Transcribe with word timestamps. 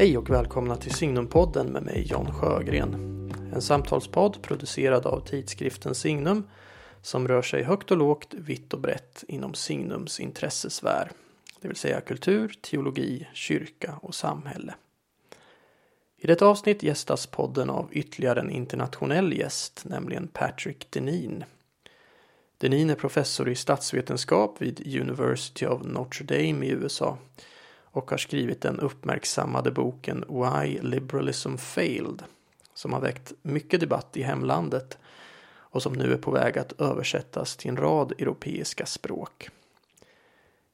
Hej 0.00 0.18
och 0.18 0.30
välkomna 0.30 0.76
till 0.76 0.94
Signumpodden 0.94 1.66
med 1.66 1.82
mig 1.82 2.06
John 2.06 2.32
Sjögren. 2.32 2.94
En 3.54 3.62
samtalspodd 3.62 4.42
producerad 4.42 5.06
av 5.06 5.20
tidskriften 5.20 5.94
Signum 5.94 6.48
som 7.02 7.28
rör 7.28 7.42
sig 7.42 7.62
högt 7.62 7.90
och 7.90 7.96
lågt, 7.96 8.34
vitt 8.34 8.74
och 8.74 8.80
brett 8.80 9.24
inom 9.28 9.54
Signums 9.54 10.20
intressesfär. 10.20 11.10
Det 11.60 11.68
vill 11.68 11.76
säga 11.76 12.00
kultur, 12.00 12.58
teologi, 12.60 13.28
kyrka 13.32 13.98
och 14.02 14.14
samhälle. 14.14 14.74
I 16.16 16.26
detta 16.26 16.46
avsnitt 16.46 16.82
gästas 16.82 17.26
podden 17.26 17.70
av 17.70 17.88
ytterligare 17.92 18.40
en 18.40 18.50
internationell 18.50 19.32
gäst, 19.32 19.84
nämligen 19.84 20.28
Patrick 20.28 20.90
Denin. 20.90 21.44
Denin 22.58 22.90
är 22.90 22.94
professor 22.94 23.48
i 23.48 23.54
statsvetenskap 23.54 24.62
vid 24.62 25.00
University 25.00 25.66
of 25.66 25.82
Notre 25.84 26.24
Dame 26.24 26.66
i 26.66 26.70
USA 26.70 27.18
och 27.92 28.10
har 28.10 28.18
skrivit 28.18 28.60
den 28.60 28.80
uppmärksammade 28.80 29.70
boken 29.70 30.24
Why 30.28 30.78
Liberalism 30.82 31.56
Failed 31.56 32.22
som 32.74 32.92
har 32.92 33.00
väckt 33.00 33.32
mycket 33.42 33.80
debatt 33.80 34.16
i 34.16 34.22
hemlandet 34.22 34.98
och 35.52 35.82
som 35.82 35.92
nu 35.92 36.12
är 36.12 36.18
på 36.18 36.30
väg 36.30 36.58
att 36.58 36.80
översättas 36.80 37.56
till 37.56 37.70
en 37.70 37.76
rad 37.76 38.12
europeiska 38.18 38.86
språk. 38.86 39.48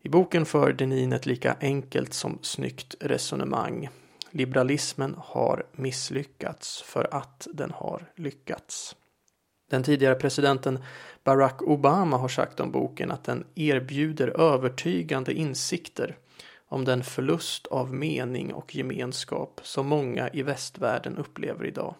I 0.02 0.08
boken 0.08 0.46
för 0.46 0.72
Denin 0.72 1.12
ett 1.12 1.26
lika 1.26 1.56
enkelt 1.60 2.14
som 2.14 2.38
snyggt 2.42 2.94
resonemang. 3.00 3.88
Liberalismen 4.30 5.14
har 5.18 5.66
misslyckats 5.72 6.82
för 6.82 7.14
att 7.14 7.48
den 7.52 7.70
har 7.70 8.12
lyckats. 8.14 8.96
Den 9.70 9.82
tidigare 9.82 10.14
presidenten 10.14 10.78
Barack 11.24 11.62
Obama 11.62 12.16
har 12.16 12.28
sagt 12.28 12.60
om 12.60 12.70
boken 12.70 13.10
att 13.10 13.24
den 13.24 13.44
erbjuder 13.54 14.40
övertygande 14.40 15.32
insikter 15.32 16.16
om 16.68 16.84
den 16.84 17.04
förlust 17.04 17.66
av 17.66 17.94
mening 17.94 18.54
och 18.54 18.74
gemenskap 18.74 19.60
som 19.62 19.86
många 19.86 20.30
i 20.32 20.42
västvärlden 20.42 21.18
upplever 21.18 21.66
idag. 21.66 21.94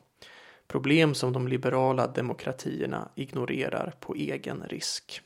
Problem 0.66 1.14
som 1.14 1.32
de 1.32 1.48
liberala 1.48 2.06
demokratierna 2.06 3.08
ignorerar 3.14 3.94
på 4.00 4.14
egen 4.14 4.62
risk. 4.68 5.22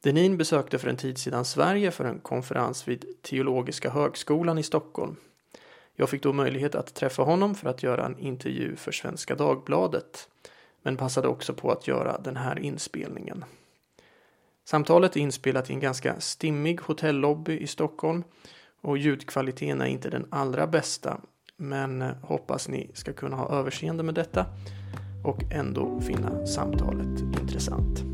Denin 0.00 0.36
besökte 0.36 0.78
för 0.78 0.88
en 0.88 0.96
tid 0.96 1.18
sedan 1.18 1.44
Sverige 1.44 1.90
för 1.90 2.04
en 2.04 2.18
konferens 2.18 2.88
vid 2.88 3.22
Teologiska 3.22 3.90
högskolan 3.90 4.58
i 4.58 4.62
Stockholm. 4.62 5.16
Jag 5.94 6.10
fick 6.10 6.22
då 6.22 6.32
möjlighet 6.32 6.74
att 6.74 6.94
träffa 6.94 7.22
honom 7.22 7.54
för 7.54 7.68
att 7.68 7.82
göra 7.82 8.06
en 8.06 8.18
intervju 8.18 8.76
för 8.76 8.92
Svenska 8.92 9.34
Dagbladet 9.34 10.28
men 10.82 10.96
passade 10.96 11.28
också 11.28 11.54
på 11.54 11.70
att 11.70 11.88
göra 11.88 12.18
den 12.18 12.36
här 12.36 12.58
inspelningen. 12.58 13.44
Samtalet 14.64 15.16
är 15.16 15.20
inspelat 15.20 15.70
i 15.70 15.72
en 15.72 15.80
ganska 15.80 16.20
stimmig 16.20 16.80
hotellobby 16.80 17.58
i 17.58 17.66
Stockholm 17.66 18.24
och 18.82 18.98
ljudkvaliteten 18.98 19.80
är 19.80 19.86
inte 19.86 20.10
den 20.10 20.26
allra 20.30 20.66
bästa 20.66 21.20
men 21.56 22.02
eh, 22.02 22.10
hoppas 22.22 22.68
ni 22.68 22.90
ska 22.94 23.12
kunna 23.12 23.36
ha 23.36 23.48
överseende 23.48 24.02
med 24.02 24.14
detta 24.14 24.46
och 25.24 25.52
ändå 25.52 26.00
finna 26.00 26.46
samtalet 26.46 27.20
intressant. 27.40 28.11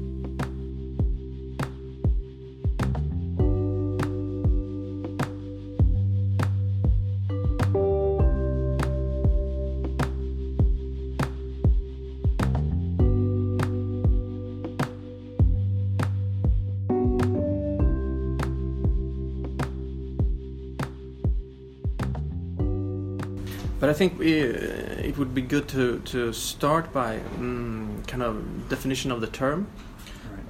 But 23.80 23.90
I 23.90 23.92
think 23.92 24.18
we, 24.18 24.42
uh, 24.42 24.46
it 24.46 25.16
would 25.18 25.34
be 25.34 25.42
good 25.42 25.68
to, 25.68 26.00
to 26.00 26.32
start 26.32 26.92
by 26.92 27.16
um, 27.36 28.02
kind 28.08 28.22
of 28.22 28.68
definition 28.68 29.12
of 29.12 29.20
the 29.20 29.28
term, 29.28 29.68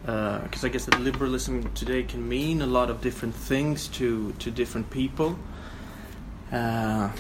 because 0.01 0.65
uh, 0.65 0.67
I 0.67 0.71
guess 0.71 0.87
that 0.87 0.99
liberalism 1.01 1.71
today 1.75 2.03
can 2.05 2.27
mean 2.27 2.63
a 2.63 2.67
lot 2.67 2.89
of 2.89 3.03
different 3.03 3.35
things 3.35 3.89
to 3.89 4.33
to 4.39 4.51
different 4.51 4.89
people. 4.89 5.39
Uh, 6.51 7.11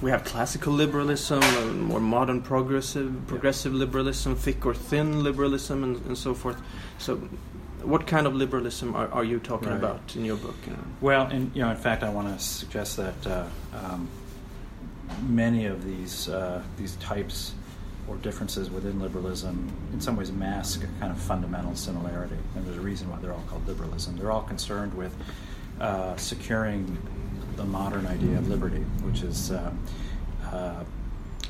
we 0.00 0.12
have 0.12 0.22
classical 0.22 0.72
liberalism, 0.72 1.42
uh, 1.42 1.64
more 1.72 2.00
modern 2.00 2.40
progressive 2.40 3.12
progressive 3.26 3.72
yeah. 3.72 3.80
liberalism, 3.80 4.36
thick 4.36 4.64
or 4.64 4.74
thin 4.74 5.24
liberalism, 5.24 5.82
and, 5.82 5.96
and, 6.06 6.16
so 6.16 6.34
forth. 6.34 6.62
So, 6.98 7.16
what 7.82 8.06
kind 8.06 8.28
of 8.28 8.36
liberalism 8.36 8.94
are, 8.94 9.08
are 9.08 9.24
you 9.24 9.40
talking 9.40 9.70
right. 9.70 9.78
about 9.78 10.14
in 10.14 10.24
your 10.24 10.36
book? 10.36 10.54
Well, 11.00 11.28
in, 11.30 11.50
you 11.54 11.62
know, 11.62 11.70
in 11.70 11.76
fact, 11.76 12.04
I 12.04 12.10
want 12.10 12.28
to 12.28 12.44
suggest 12.44 12.96
that. 12.98 13.26
Uh, 13.26 13.46
um, 13.74 14.08
many 15.26 15.66
of 15.66 15.84
these 15.84 16.28
uh, 16.28 16.62
these 16.76 16.96
types 16.96 17.54
or 18.08 18.16
differences 18.16 18.70
within 18.70 19.00
liberalism 19.00 19.70
in 19.92 20.00
some 20.00 20.16
ways 20.16 20.32
mask 20.32 20.82
a 20.82 20.86
kind 21.00 21.12
of 21.12 21.18
fundamental 21.18 21.74
similarity. 21.74 22.36
And 22.56 22.66
there's 22.66 22.78
a 22.78 22.80
reason 22.80 23.10
why 23.10 23.18
they're 23.18 23.34
all 23.34 23.44
called 23.48 23.66
liberalism. 23.68 24.16
They're 24.16 24.32
all 24.32 24.42
concerned 24.42 24.94
with 24.94 25.14
uh, 25.80 26.16
securing 26.16 26.96
the 27.56 27.64
modern 27.64 28.06
idea 28.06 28.38
of 28.38 28.48
liberty, 28.48 28.84
which 29.02 29.22
is 29.22 29.50
uh, 29.50 29.70
uh 30.52 30.84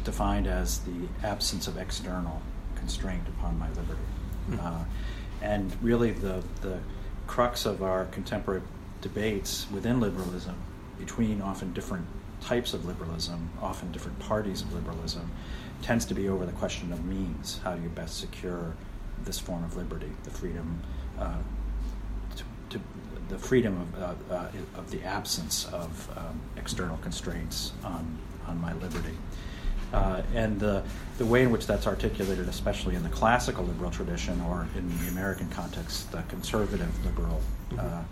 defined 0.04 0.46
as 0.46 0.78
the 0.80 1.08
absence 1.26 1.68
of 1.68 1.76
external 1.76 2.40
constraint 2.76 3.22
upon 3.28 3.58
my 3.58 3.68
liberty. 3.70 4.00
Mm-hmm. 4.50 4.82
and 5.42 5.76
really, 5.82 6.12
the, 6.12 6.42
the 6.62 6.78
crux 7.26 7.66
of 7.66 7.82
our 7.82 8.06
contemporary 8.06 8.62
debates 9.02 9.66
within 9.70 10.00
liberalism 10.00 10.56
between 10.98 11.42
often 11.42 11.72
different 11.74 12.06
types 12.40 12.74
of 12.74 12.84
liberalism, 12.84 13.50
often 13.60 13.90
different 13.92 14.18
parties 14.18 14.62
of 14.62 14.72
liberalism, 14.72 15.30
tends 15.82 16.04
to 16.06 16.14
be 16.14 16.28
over 16.28 16.46
the 16.46 16.52
question 16.52 16.92
of 16.92 17.04
means. 17.04 17.60
How 17.64 17.74
do 17.74 17.82
you 17.82 17.88
best 17.88 18.18
secure 18.18 18.74
this 19.24 19.38
form 19.38 19.64
of 19.64 19.76
liberty, 19.76 20.10
the 20.24 20.30
freedom, 20.30 20.80
uh, 21.18 21.36
to, 22.36 22.44
to, 22.70 22.80
the 23.28 23.38
freedom 23.38 23.78
of, 23.80 24.02
uh, 24.30 24.34
uh, 24.34 24.48
of 24.76 24.90
the 24.90 25.02
absence 25.02 25.66
of 25.66 26.10
um, 26.16 26.40
external 26.56 26.96
constraints 26.98 27.72
on, 27.84 28.18
on 28.46 28.58
my 28.60 28.72
liberty. 28.74 29.14
Uh, 29.92 30.22
and 30.34 30.58
the, 30.60 30.82
the 31.18 31.26
way 31.26 31.42
in 31.42 31.50
which 31.50 31.66
that's 31.66 31.86
articulated, 31.86 32.48
especially 32.48 32.94
in 32.94 33.02
the 33.02 33.08
classical 33.08 33.64
liberal 33.64 33.90
tradition 33.90 34.40
or 34.42 34.66
in 34.76 34.88
the 35.00 35.08
American 35.08 35.48
context, 35.50 36.10
the 36.12 36.22
conservative 36.28 37.04
liberal 37.04 37.40
uh, 37.72 37.82
mm-hmm 37.82 38.02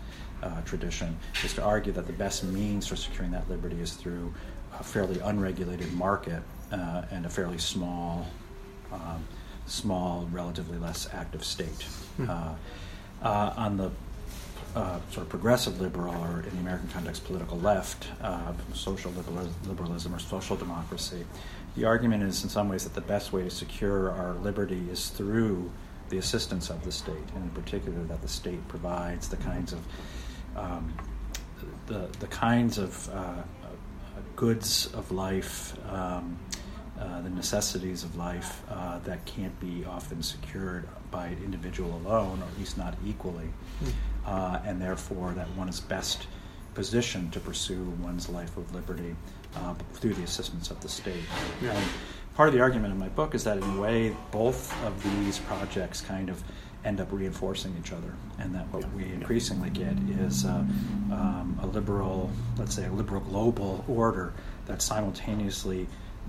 uh, 0.42 0.60
tradition 0.62 1.16
is 1.44 1.54
to 1.54 1.62
argue 1.62 1.92
that 1.92 2.06
the 2.06 2.12
best 2.12 2.44
means 2.44 2.86
for 2.86 2.96
securing 2.96 3.30
that 3.32 3.48
liberty 3.48 3.80
is 3.80 3.94
through 3.94 4.32
a 4.78 4.84
fairly 4.84 5.18
unregulated 5.20 5.92
market 5.92 6.42
uh, 6.72 7.02
and 7.10 7.26
a 7.26 7.28
fairly 7.28 7.58
small, 7.58 8.26
um, 8.92 9.24
small, 9.66 10.28
relatively 10.32 10.78
less 10.78 11.08
active 11.12 11.44
state. 11.44 11.82
Hmm. 12.16 12.30
Uh, 12.30 12.54
uh 13.22 13.54
on 13.56 13.76
the 13.78 13.90
uh, 14.74 15.00
sort 15.10 15.24
of 15.24 15.30
progressive 15.30 15.80
liberal, 15.80 16.14
or 16.22 16.40
in 16.40 16.50
the 16.50 16.60
American 16.60 16.88
context, 16.88 17.24
political 17.24 17.58
left, 17.58 18.08
uh, 18.20 18.52
social 18.74 19.10
liberalism 19.66 20.14
or 20.14 20.18
social 20.18 20.54
democracy, 20.54 21.24
the 21.76 21.84
argument 21.86 22.22
is 22.22 22.42
in 22.44 22.50
some 22.50 22.68
ways 22.68 22.84
that 22.84 22.94
the 22.94 23.00
best 23.00 23.32
way 23.32 23.42
to 23.42 23.50
secure 23.50 24.10
our 24.10 24.34
liberty 24.34 24.82
is 24.90 25.08
through 25.08 25.70
the 26.10 26.18
assistance 26.18 26.68
of 26.68 26.84
the 26.84 26.92
state, 26.92 27.16
and 27.34 27.44
in 27.44 27.50
particular 27.50 28.02
that 28.04 28.20
the 28.20 28.28
state 28.28 28.66
provides 28.68 29.28
the 29.28 29.36
kinds 29.38 29.72
of 29.72 29.80
um, 30.56 30.92
the, 31.86 32.08
the 32.18 32.26
kinds 32.26 32.78
of 32.78 33.08
uh, 33.10 33.12
uh, 33.12 33.42
goods 34.34 34.92
of 34.94 35.10
life, 35.12 35.74
um, 35.90 36.38
uh, 36.98 37.20
the 37.20 37.30
necessities 37.30 38.02
of 38.02 38.16
life 38.16 38.62
uh, 38.70 38.98
that 39.00 39.24
can't 39.24 39.58
be 39.60 39.84
often 39.84 40.22
secured 40.22 40.88
by 41.10 41.26
an 41.26 41.42
individual 41.44 42.00
alone, 42.04 42.40
or 42.42 42.46
at 42.46 42.58
least 42.58 42.76
not 42.76 42.94
equally, 43.06 43.48
mm. 43.84 44.66
and 44.66 44.80
therefore 44.80 45.32
that 45.32 45.46
one 45.56 45.68
is 45.68 45.80
best 45.80 46.26
positioned 46.74 47.32
to 47.32 47.40
pursue 47.40 47.82
one's 48.02 48.28
life 48.28 48.56
of 48.56 48.74
liberty 48.74 49.16
uh, 49.56 49.74
through 49.94 50.12
the 50.14 50.22
assistance 50.22 50.70
of 50.70 50.80
the 50.80 50.88
state. 50.88 51.24
Yeah. 51.62 51.78
Part 52.34 52.48
of 52.48 52.54
the 52.54 52.60
argument 52.60 52.92
in 52.92 52.98
my 52.98 53.08
book 53.08 53.34
is 53.34 53.44
that, 53.44 53.56
in 53.56 53.62
a 53.64 53.80
way, 53.80 54.14
both 54.30 54.70
of 54.84 55.02
these 55.02 55.38
projects 55.38 56.02
kind 56.02 56.28
of 56.28 56.42
end 56.84 57.00
up 57.00 57.10
reinforcing 57.10 57.74
each 57.80 57.92
other, 57.92 58.14
and 58.38 58.54
that 58.54 58.72
what 58.72 58.90
we 58.92 59.04
increasingly 59.04 59.70
get 59.70 59.94
is 60.20 60.44
uh, 60.44 60.50
um, 61.10 61.58
a 61.62 61.66
liberal, 61.66 62.30
let's 62.58 62.74
say, 62.74 62.86
a 62.86 62.92
liberal 62.92 63.20
global 63.22 63.84
order 63.88 64.32
that's 64.66 64.84
simultaneously 64.84 65.86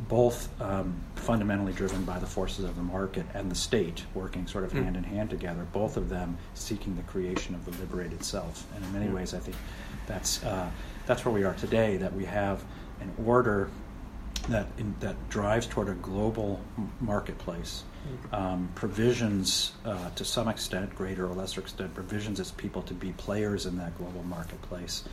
both 0.07 0.49
um, 0.61 0.95
fundamentally 1.15 1.73
driven 1.73 2.03
by 2.03 2.19
the 2.19 2.25
forces 2.25 2.63
of 2.63 2.75
the 2.75 2.83
market 2.83 3.25
and 3.33 3.49
the 3.49 3.55
state 3.55 4.05
working 4.13 4.45
sort 4.45 4.63
of 4.63 4.71
mm. 4.71 4.83
hand 4.83 4.95
in 4.95 5.03
hand 5.03 5.29
together, 5.29 5.65
both 5.73 5.97
of 5.97 6.09
them 6.09 6.37
seeking 6.53 6.95
the 6.95 7.01
creation 7.03 7.55
of 7.55 7.65
the 7.65 7.71
liberated 7.79 8.23
self. 8.23 8.65
And 8.75 8.85
in 8.85 8.93
many 8.93 9.07
mm. 9.07 9.15
ways, 9.15 9.33
I 9.33 9.39
think 9.39 9.57
that's, 10.05 10.43
uh, 10.43 10.69
that's 11.05 11.25
where 11.25 11.33
we 11.33 11.43
are 11.43 11.55
today, 11.55 11.97
that 11.97 12.13
we 12.13 12.25
have 12.25 12.63
an 13.01 13.11
order 13.25 13.69
that, 14.49 14.67
in, 14.77 14.95
that 14.99 15.15
drives 15.29 15.65
toward 15.65 15.89
a 15.89 15.93
global 15.95 16.61
marketplace 17.01 17.83
um, 18.31 18.69
provisions 18.75 19.73
uh, 19.85 20.09
to 20.11 20.25
some 20.25 20.47
extent, 20.47 20.95
greater 20.95 21.27
or 21.27 21.33
lesser 21.33 21.61
extent, 21.61 21.93
provisions 21.93 22.39
its 22.39 22.51
people 22.51 22.81
to 22.83 22.93
be 22.93 23.11
players 23.13 23.65
in 23.65 23.77
that 23.77 23.97
global 23.97 24.23
marketplace. 24.23 25.03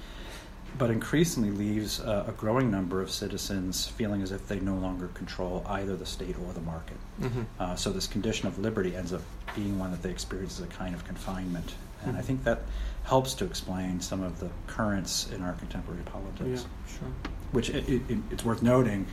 but 0.76 0.90
increasingly 0.90 1.50
leaves 1.50 2.00
a, 2.00 2.24
a, 2.28 2.32
growing 2.32 2.68
number 2.68 3.00
of 3.00 3.08
citizens 3.08 3.86
feeling 3.86 4.22
as 4.22 4.32
if 4.32 4.48
they 4.48 4.58
no 4.58 4.74
longer 4.74 5.06
control 5.14 5.64
either 5.68 5.94
the 5.94 6.06
state 6.06 6.34
or 6.44 6.52
the 6.52 6.60
market. 6.60 6.96
Mm-hmm. 7.20 7.42
Uh, 7.60 7.76
so 7.76 7.92
this 7.92 8.08
condition 8.08 8.48
of 8.48 8.58
liberty 8.58 8.96
ends 8.96 9.12
up 9.12 9.22
being 9.54 9.78
one 9.78 9.92
that 9.92 10.02
they 10.02 10.10
experience 10.10 10.58
as 10.58 10.64
a 10.64 10.68
kind 10.68 10.94
of 10.94 11.04
confinement, 11.04 11.74
and 12.02 12.10
mm-hmm. 12.10 12.18
I 12.18 12.22
think 12.22 12.42
that 12.44 12.62
helps 13.04 13.34
to 13.34 13.44
explain 13.44 14.00
some 14.00 14.22
of 14.22 14.40
the 14.40 14.50
currents 14.66 15.30
in 15.30 15.42
our 15.42 15.52
contemporary 15.52 16.02
politics. 16.02 16.66
Yeah, 16.66 16.98
sure. 16.98 17.08
Which 17.52 17.70
it, 17.70 17.88
it, 17.88 18.18
it's 18.32 18.44
worth 18.44 18.62
noting 18.62 19.06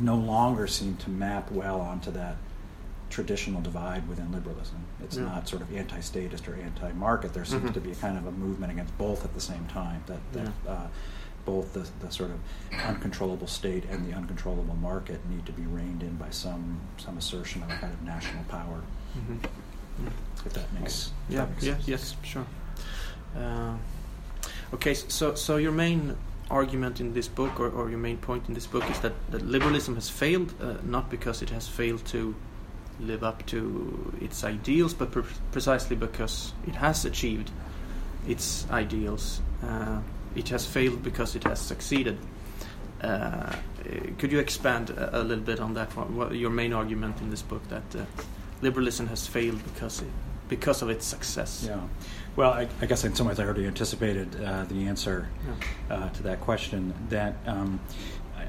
no 0.00 0.14
longer 0.14 0.66
seem 0.66 0.96
to 0.98 1.10
map 1.10 1.50
well 1.50 1.80
onto 1.80 2.12
that 2.12 2.36
traditional 3.10 3.60
divide 3.60 4.08
within 4.08 4.32
liberalism. 4.32 4.78
It's 5.02 5.16
yeah. 5.16 5.24
not 5.24 5.48
sort 5.48 5.62
of 5.62 5.74
anti-statist 5.76 6.48
or 6.48 6.54
anti-market. 6.54 7.34
There 7.34 7.44
seems 7.44 7.64
mm-hmm. 7.64 7.72
to 7.72 7.80
be 7.80 7.92
a 7.92 7.96
kind 7.96 8.16
of 8.16 8.26
a 8.26 8.32
movement 8.32 8.72
against 8.72 8.96
both 8.96 9.24
at 9.24 9.34
the 9.34 9.40
same 9.40 9.66
time. 9.66 10.02
That, 10.06 10.20
that 10.32 10.52
yeah. 10.64 10.72
uh, 10.72 10.86
both 11.44 11.72
the, 11.72 11.88
the 12.04 12.10
sort 12.12 12.30
of 12.30 12.38
uncontrollable 12.86 13.46
state 13.46 13.84
and 13.90 14.06
the 14.06 14.16
uncontrollable 14.16 14.76
market 14.76 15.18
need 15.28 15.44
to 15.46 15.52
be 15.52 15.62
reined 15.62 16.02
in 16.02 16.16
by 16.16 16.30
some 16.30 16.80
some 16.98 17.18
assertion 17.18 17.62
of 17.62 17.70
a 17.70 17.76
kind 17.76 17.92
of 17.92 18.02
national 18.02 18.44
power. 18.44 18.82
Mm-hmm. 19.16 20.06
If 20.46 20.52
that 20.52 20.72
makes 20.72 21.12
yeah 21.28 21.40
that 21.40 21.50
makes 21.50 21.64
yeah 21.64 21.74
sense. 21.74 21.88
yes 21.88 22.16
sure. 22.22 22.46
Uh, 23.36 23.76
okay, 24.74 24.94
so 24.94 25.34
so 25.34 25.56
your 25.56 25.72
main 25.72 26.16
argument 26.50 27.00
in 27.00 27.14
this 27.14 27.28
book, 27.28 27.60
or, 27.60 27.70
or 27.70 27.88
your 27.88 27.98
main 27.98 28.18
point 28.18 28.48
in 28.48 28.54
this 28.54 28.66
book, 28.66 28.88
is 28.90 28.98
that, 29.00 29.12
that 29.30 29.42
liberalism 29.46 29.94
has 29.94 30.10
failed, 30.10 30.52
uh, 30.60 30.74
not 30.82 31.08
because 31.08 31.42
it 31.42 31.50
has 31.50 31.68
failed 31.68 32.04
to 32.04 32.34
live 33.00 33.24
up 33.24 33.44
to 33.46 34.12
its 34.20 34.44
ideals, 34.44 34.94
but 34.94 35.10
pre- 35.10 35.22
precisely 35.52 35.96
because 35.96 36.52
it 36.66 36.74
has 36.74 37.04
achieved 37.04 37.50
its 38.26 38.66
ideals. 38.70 39.40
Uh, 39.62 40.00
it 40.34 40.48
has 40.48 40.66
failed 40.66 41.02
because 41.02 41.34
it 41.34 41.44
has 41.44 41.60
succeeded. 41.60 42.18
Uh, 43.00 43.54
could 44.18 44.30
you 44.30 44.38
expand 44.38 44.90
a, 44.90 45.20
a, 45.20 45.22
little 45.22 45.44
bit 45.44 45.58
on 45.58 45.74
that? 45.74 45.88
What, 45.96 46.34
your 46.34 46.50
main 46.50 46.72
argument 46.72 47.20
in 47.20 47.30
this 47.30 47.42
book 47.42 47.66
that 47.68 47.82
uh, 47.96 48.04
liberalism 48.60 49.06
has 49.08 49.26
failed 49.26 49.62
because 49.64 50.02
it, 50.02 50.08
because 50.48 50.82
of 50.82 50.90
its 50.90 51.06
success. 51.06 51.64
Yeah. 51.66 51.80
Well, 52.36 52.52
I, 52.52 52.68
I 52.80 52.86
guess 52.86 53.04
in 53.04 53.14
some 53.14 53.26
ways 53.26 53.40
I 53.40 53.44
already 53.44 53.66
anticipated 53.66 54.42
uh, 54.42 54.64
the 54.64 54.86
answer 54.86 55.28
yeah. 55.88 55.96
uh, 55.96 56.08
to 56.10 56.22
that 56.24 56.40
question. 56.40 56.92
That 57.08 57.36
um, 57.46 57.80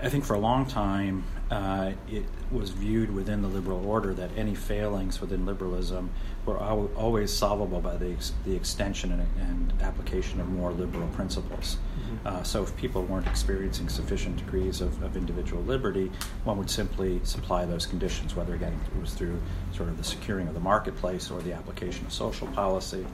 I 0.02 0.10
think 0.10 0.26
for 0.26 0.34
a 0.34 0.40
long 0.40 0.66
time 0.66 1.24
uh, 1.52 1.92
it 2.10 2.24
was 2.50 2.70
viewed 2.70 3.14
within 3.14 3.42
the 3.42 3.48
liberal 3.48 3.86
order 3.86 4.14
that 4.14 4.30
any 4.38 4.56
failings 4.56 5.20
within 5.20 5.46
liberalism 5.46 6.10
were 6.46 6.58
al- 6.58 6.90
always 6.96 7.32
solvable 7.32 7.82
by 7.82 7.98
the, 7.98 8.10
ex- 8.10 8.32
the 8.46 8.56
extension 8.56 9.12
and, 9.12 9.28
and, 9.38 9.82
application 9.82 10.40
of 10.40 10.48
more 10.48 10.72
liberal 10.72 11.08
principles. 11.10 11.78
Mm-hmm. 12.00 12.28
Uh, 12.28 12.44
so, 12.44 12.64
if 12.64 12.76
people 12.78 13.04
weren't 13.04 13.28
experiencing 13.28 13.90
sufficient 13.90 14.38
degrees 14.38 14.80
of, 14.80 15.02
of, 15.04 15.18
individual 15.18 15.62
liberty, 15.64 16.10
one 16.46 16.58
would 16.58 16.70
simply 16.70 17.20
supply 17.24 17.66
those 17.66 17.86
conditions, 17.86 18.34
whether 18.34 18.54
again 18.54 18.80
it 18.96 19.02
was 19.02 19.14
through 19.14 19.42
sort 19.74 19.90
of 19.90 19.98
the 19.98 20.04
securing 20.04 20.48
of 20.48 20.54
the 20.54 20.60
marketplace 20.60 21.30
or 21.30 21.42
the 21.42 21.52
application 21.52 22.06
of 22.06 22.14
social 22.14 22.48
policy. 22.48 23.06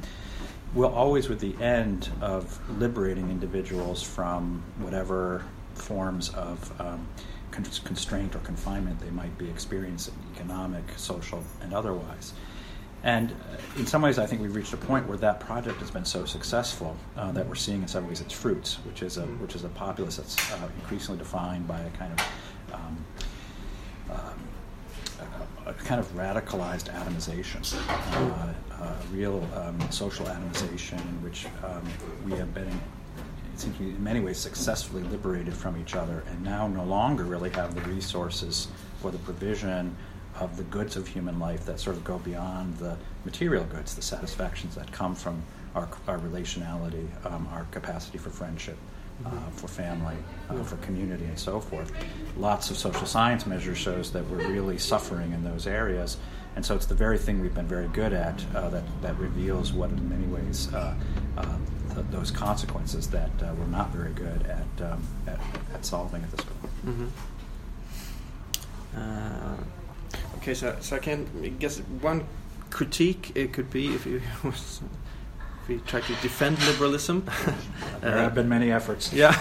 Well, 0.75 0.94
always 0.94 1.28
with 1.28 1.39
the 1.39 1.56
end 1.63 2.10
of 2.22 2.60
liberating 2.80 3.31
individuals 3.31 4.04
from 4.04 4.62
whatever 4.78 5.44
forms 5.74 6.30
of 6.30 6.81
um, 6.81 7.07
constraint 7.51 8.35
or 8.35 8.39
confinement 8.39 8.99
they 8.99 9.09
might 9.09 9.38
be 9.38 9.49
experiencing, 9.49 10.13
economic, 10.35 10.83
social, 10.97 11.44
and 11.61 11.73
otherwise. 11.73 12.33
And 13.03 13.31
uh, 13.31 13.79
in 13.79 13.85
some 13.85 14.01
ways, 14.01 14.17
I 14.17 14.25
think 14.25 14.41
we've 14.41 14.55
reached 14.55 14.73
a 14.73 14.77
point 14.77 15.07
where 15.07 15.17
that 15.19 15.39
project 15.39 15.79
has 15.79 15.91
been 15.91 16.05
so 16.05 16.25
successful 16.25 16.97
uh, 17.15 17.31
that 17.31 17.47
we're 17.47 17.55
seeing, 17.55 17.81
in 17.81 17.88
some 17.88 18.07
ways, 18.07 18.21
its 18.21 18.33
fruits, 18.33 18.75
which 18.85 19.03
is 19.03 19.17
a 19.17 19.25
which 19.38 19.55
is 19.55 19.63
a 19.63 19.69
populace 19.69 20.17
that's 20.17 20.51
uh, 20.51 20.69
increasingly 20.79 21.19
defined 21.19 21.67
by 21.67 21.79
a 21.79 21.89
kind 21.91 22.13
of 22.13 22.73
um, 22.73 23.05
um, 24.09 25.27
a, 25.65 25.69
a, 25.69 25.73
kind 25.73 26.00
of 26.00 26.07
radicalized 26.15 26.91
atomization, 26.93 27.61
uh, 27.89 28.53
uh 28.81 28.93
real 29.13 29.47
um, 29.55 29.79
social 29.91 30.25
atomization, 30.25 31.00
in 31.00 31.23
which 31.23 31.45
um, 31.63 31.83
we 32.25 32.31
have 32.33 32.53
been 32.53 32.81
seems 33.59 33.77
to 33.77 33.83
be 33.83 33.89
in 33.89 34.04
many 34.04 34.19
ways 34.19 34.38
successfully 34.38 35.04
liberated 35.04 35.54
from 35.54 35.77
each 35.77 35.95
other 35.95 36.24
and 36.30 36.44
now 36.44 36.68
no 36.68 36.83
longer 36.83 37.24
really 37.24 37.50
have 37.51 37.74
the 37.75 37.81
resources 37.89 38.68
for 39.01 39.12
the 39.12 39.18
provision 39.19 39.95
of 40.39 40.56
the 40.57 40.63
goods 40.63 40.95
of 40.95 41.07
human 41.07 41.39
life 41.39 41.65
that 41.65 41.80
sort 41.80 41.95
of 41.95 42.04
go 42.04 42.19
beyond 42.19 42.77
the 42.77 42.95
material 43.25 43.63
goods, 43.65 43.95
the 43.95 44.01
satisfactions 44.01 44.75
that 44.75 44.92
come 44.92 45.15
from 45.15 45.42
our, 45.75 45.89
our 46.07 46.19
relationality, 46.19 47.07
um, 47.25 47.48
our 47.51 47.65
capacity 47.71 48.18
for 48.18 48.30
friendship, 48.30 48.77
uh, 49.25 49.30
for 49.51 49.68
family, 49.68 50.15
uh, 50.50 50.63
for 50.63 50.77
community, 50.77 51.25
and 51.25 51.39
so 51.39 51.60
forth. 51.60 51.92
Lots 52.38 52.69
of 52.69 52.77
social 52.77 53.07
science 53.07 53.45
measures 53.48 53.77
shows 53.77 54.12
that 54.12 54.27
we're 54.30 54.48
really 54.48 54.77
suffering 54.77 55.31
in 55.33 55.44
those 55.44 55.65
areas, 55.65 56.18
and 56.56 56.63
so 56.63 56.75
it's 56.75 56.86
the 56.86 56.95
very 56.95 57.18
thing 57.18 57.42
we've 57.42 57.56
been 57.56 57.68
very 57.68 57.88
good 57.89 58.13
at 58.13 58.44
uh, 58.56 58.69
that 58.69 58.83
that 59.01 59.18
reveals 59.18 59.74
what, 59.74 59.89
in 59.89 60.10
many 60.10 60.25
ways, 60.27 60.71
uh, 61.97 62.03
those 62.11 62.31
consequences 62.31 63.09
that 63.09 63.31
uh, 63.41 63.53
we're 63.57 63.65
not 63.65 63.89
very 63.89 64.13
good 64.13 64.45
at, 64.45 64.91
um, 64.91 65.01
at, 65.25 65.39
at, 65.73 65.85
solving 65.85 66.21
at 66.23 66.31
this 66.31 66.45
point. 66.45 66.85
Mm-hmm. 66.85 67.07
Uh, 68.97 69.57
okay, 70.38 70.53
so, 70.53 70.75
so 70.79 70.95
I 70.95 70.99
can 70.99 71.27
I 71.44 71.47
guess 71.49 71.79
one 72.01 72.25
critique 72.69 73.31
it 73.35 73.53
could 73.53 73.71
be 73.71 73.94
if 73.94 74.05
you 74.05 74.21
if 74.44 74.81
we 75.67 75.79
try 75.79 76.01
to 76.01 76.13
defend 76.21 76.63
liberalism. 76.65 77.25
there 78.01 78.17
have 78.17 78.35
been 78.35 78.50
many 78.50 78.71
efforts. 78.71 79.11
Yeah. 79.17 79.35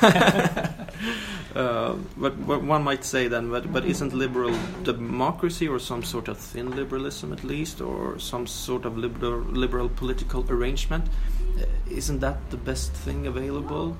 uh, 1.54 1.94
but, 2.16 2.46
but, 2.46 2.62
one 2.62 2.82
might 2.82 3.04
say 3.04 3.28
then, 3.28 3.50
but, 3.50 3.72
but 3.72 3.84
isn't 3.84 4.12
liberal 4.12 4.54
democracy 4.82 5.68
or 5.68 5.78
some 5.78 6.02
sort 6.02 6.28
of 6.28 6.38
thin 6.38 6.74
liberalism 6.74 7.32
at 7.32 7.44
least, 7.44 7.80
or 7.80 8.18
some 8.18 8.46
sort 8.46 8.86
of 8.86 8.96
liberal, 8.96 9.40
liberal 9.40 9.88
political 9.88 10.44
arrangement? 10.50 11.04
Uh, 11.58 11.64
isn't 11.90 12.20
that 12.20 12.50
the 12.50 12.56
best 12.56 12.92
thing 12.92 13.26
available? 13.26 13.96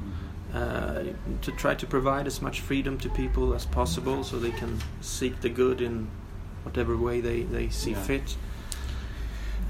Uh, 0.55 1.05
to 1.43 1.53
try 1.53 1.75
to 1.75 1.87
provide 1.87 2.27
as 2.27 2.41
much 2.41 2.61
freedom 2.61 2.97
to 2.97 3.11
people 3.11 3.53
as 3.53 3.67
possible 3.67 4.25
so 4.25 4.39
they 4.39 4.53
can 4.53 4.81
seek 5.03 5.39
the 5.43 5.51
good 5.51 5.83
in 5.83 6.09
whatever 6.63 6.97
way 6.97 7.21
they, 7.21 7.43
they 7.43 7.69
see 7.69 7.91
yeah. 7.91 8.03
fit. 8.03 8.37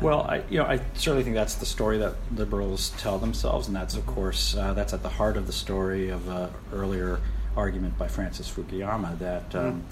Well, 0.00 0.22
I, 0.28 0.42
you 0.50 0.58
know, 0.58 0.66
I 0.66 0.80
certainly 0.94 1.24
think 1.24 1.34
that's 1.34 1.54
the 1.54 1.66
story 1.66 1.98
that 1.98 2.14
liberals 2.34 2.90
tell 2.98 3.18
themselves, 3.18 3.66
and 3.66 3.74
that's, 3.74 3.96
of 3.96 4.06
course, 4.06 4.54
uh, 4.54 4.74
that's 4.74 4.92
at 4.92 5.02
the 5.02 5.08
heart 5.08 5.36
of 5.36 5.46
the 5.46 5.52
story 5.52 6.10
of 6.10 6.28
an 6.28 6.50
earlier 6.72 7.20
argument 7.56 7.96
by 7.96 8.06
Francis 8.06 8.50
Fukuyama 8.50 9.18
that 9.18 9.54
um, 9.54 9.82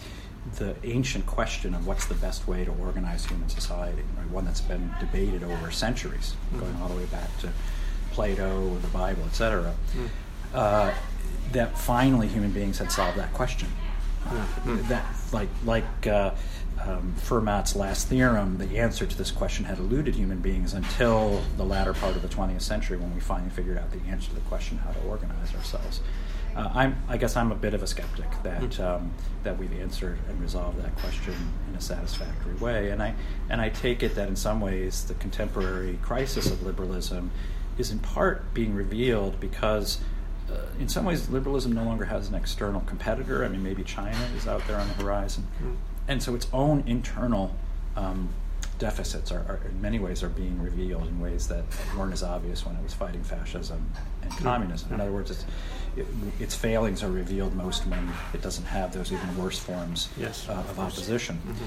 mm. 0.50 0.56
the 0.56 0.76
ancient 0.86 1.24
question 1.24 1.74
of 1.74 1.86
what's 1.86 2.06
the 2.06 2.14
best 2.14 2.46
way 2.46 2.64
to 2.64 2.70
organize 2.72 3.24
human 3.24 3.48
society, 3.48 4.02
right, 4.18 4.28
one 4.28 4.44
that's 4.44 4.60
been 4.60 4.94
debated 5.00 5.42
over 5.42 5.70
centuries, 5.70 6.36
mm. 6.52 6.60
going 6.60 6.76
all 6.82 6.88
the 6.88 6.96
way 6.96 7.06
back 7.06 7.36
to 7.38 7.48
Plato 8.14 8.68
or 8.68 8.78
the 8.78 8.88
Bible, 8.88 9.22
etc. 9.24 9.74
Mm. 9.96 10.08
Uh, 10.54 10.94
that 11.52 11.76
finally 11.76 12.28
human 12.28 12.52
beings 12.52 12.78
had 12.78 12.90
solved 12.90 13.18
that 13.18 13.32
question. 13.32 13.68
Uh, 14.26 14.46
that 14.88 15.04
like 15.32 15.48
like 15.64 16.06
uh, 16.06 16.30
um, 16.82 17.14
Fermat's 17.18 17.76
last 17.76 18.08
theorem, 18.08 18.58
the 18.58 18.78
answer 18.78 19.04
to 19.04 19.18
this 19.18 19.30
question 19.30 19.64
had 19.64 19.78
eluded 19.78 20.14
human 20.14 20.38
beings 20.38 20.74
until 20.74 21.42
the 21.56 21.64
latter 21.64 21.92
part 21.92 22.16
of 22.16 22.22
the 22.22 22.28
20th 22.28 22.62
century 22.62 22.96
when 22.96 23.14
we 23.14 23.20
finally 23.20 23.50
figured 23.50 23.78
out 23.78 23.90
the 23.90 24.00
answer 24.08 24.28
to 24.30 24.34
the 24.34 24.40
question 24.42 24.78
how 24.78 24.92
to 24.92 25.00
organize 25.00 25.54
ourselves. 25.54 26.00
Uh, 26.56 26.70
I'm, 26.72 26.96
I 27.08 27.16
guess 27.16 27.36
I'm 27.36 27.50
a 27.50 27.56
bit 27.56 27.74
of 27.74 27.82
a 27.82 27.86
skeptic 27.86 28.30
that 28.44 28.74
hmm. 28.74 28.82
um, 28.82 29.10
that 29.42 29.58
we've 29.58 29.72
answered 29.80 30.18
and 30.28 30.40
resolved 30.40 30.80
that 30.82 30.94
question 30.96 31.34
in 31.68 31.74
a 31.74 31.80
satisfactory 31.80 32.54
way, 32.54 32.90
and 32.90 33.02
I 33.02 33.14
and 33.50 33.60
I 33.60 33.70
take 33.70 34.02
it 34.02 34.14
that 34.14 34.28
in 34.28 34.36
some 34.36 34.60
ways 34.60 35.04
the 35.04 35.14
contemporary 35.14 35.98
crisis 36.00 36.50
of 36.50 36.62
liberalism 36.62 37.30
is 37.78 37.90
in 37.90 37.98
part 37.98 38.54
being 38.54 38.74
revealed 38.74 39.40
because, 39.40 40.00
uh, 40.50 40.66
in 40.78 40.88
some 40.88 41.04
ways, 41.04 41.28
liberalism 41.28 41.72
no 41.72 41.84
longer 41.84 42.04
has 42.04 42.28
an 42.28 42.34
external 42.34 42.80
competitor. 42.82 43.44
I 43.44 43.48
mean, 43.48 43.62
maybe 43.62 43.82
China 43.82 44.18
is 44.36 44.46
out 44.46 44.66
there 44.66 44.78
on 44.78 44.88
the 44.88 44.94
horizon, 44.94 45.46
mm. 45.62 45.76
and 46.08 46.22
so 46.22 46.34
its 46.34 46.46
own 46.52 46.84
internal 46.86 47.54
um, 47.96 48.28
deficits 48.78 49.30
are, 49.30 49.40
are, 49.48 49.60
in 49.68 49.80
many 49.80 49.98
ways, 49.98 50.22
are 50.22 50.28
being 50.28 50.60
revealed 50.60 51.06
in 51.06 51.20
ways 51.20 51.48
that 51.48 51.64
weren't 51.96 52.12
as 52.12 52.22
obvious 52.22 52.66
when 52.66 52.76
it 52.76 52.82
was 52.82 52.92
fighting 52.92 53.22
fascism 53.22 53.90
and 54.22 54.32
hmm. 54.32 54.42
communism. 54.42 54.92
In 54.92 55.00
other 55.00 55.12
words, 55.12 55.30
it's, 55.30 55.44
it, 55.96 56.06
its 56.40 56.54
failings 56.54 57.02
are 57.02 57.10
revealed 57.10 57.54
most 57.54 57.86
when 57.86 58.10
it 58.32 58.42
doesn't 58.42 58.64
have 58.64 58.92
those 58.92 59.12
even 59.12 59.36
worse 59.38 59.58
forms 59.58 60.08
yes, 60.18 60.48
uh, 60.48 60.52
of, 60.52 60.70
of 60.70 60.80
opposition. 60.80 61.36
Mm-hmm. 61.36 61.64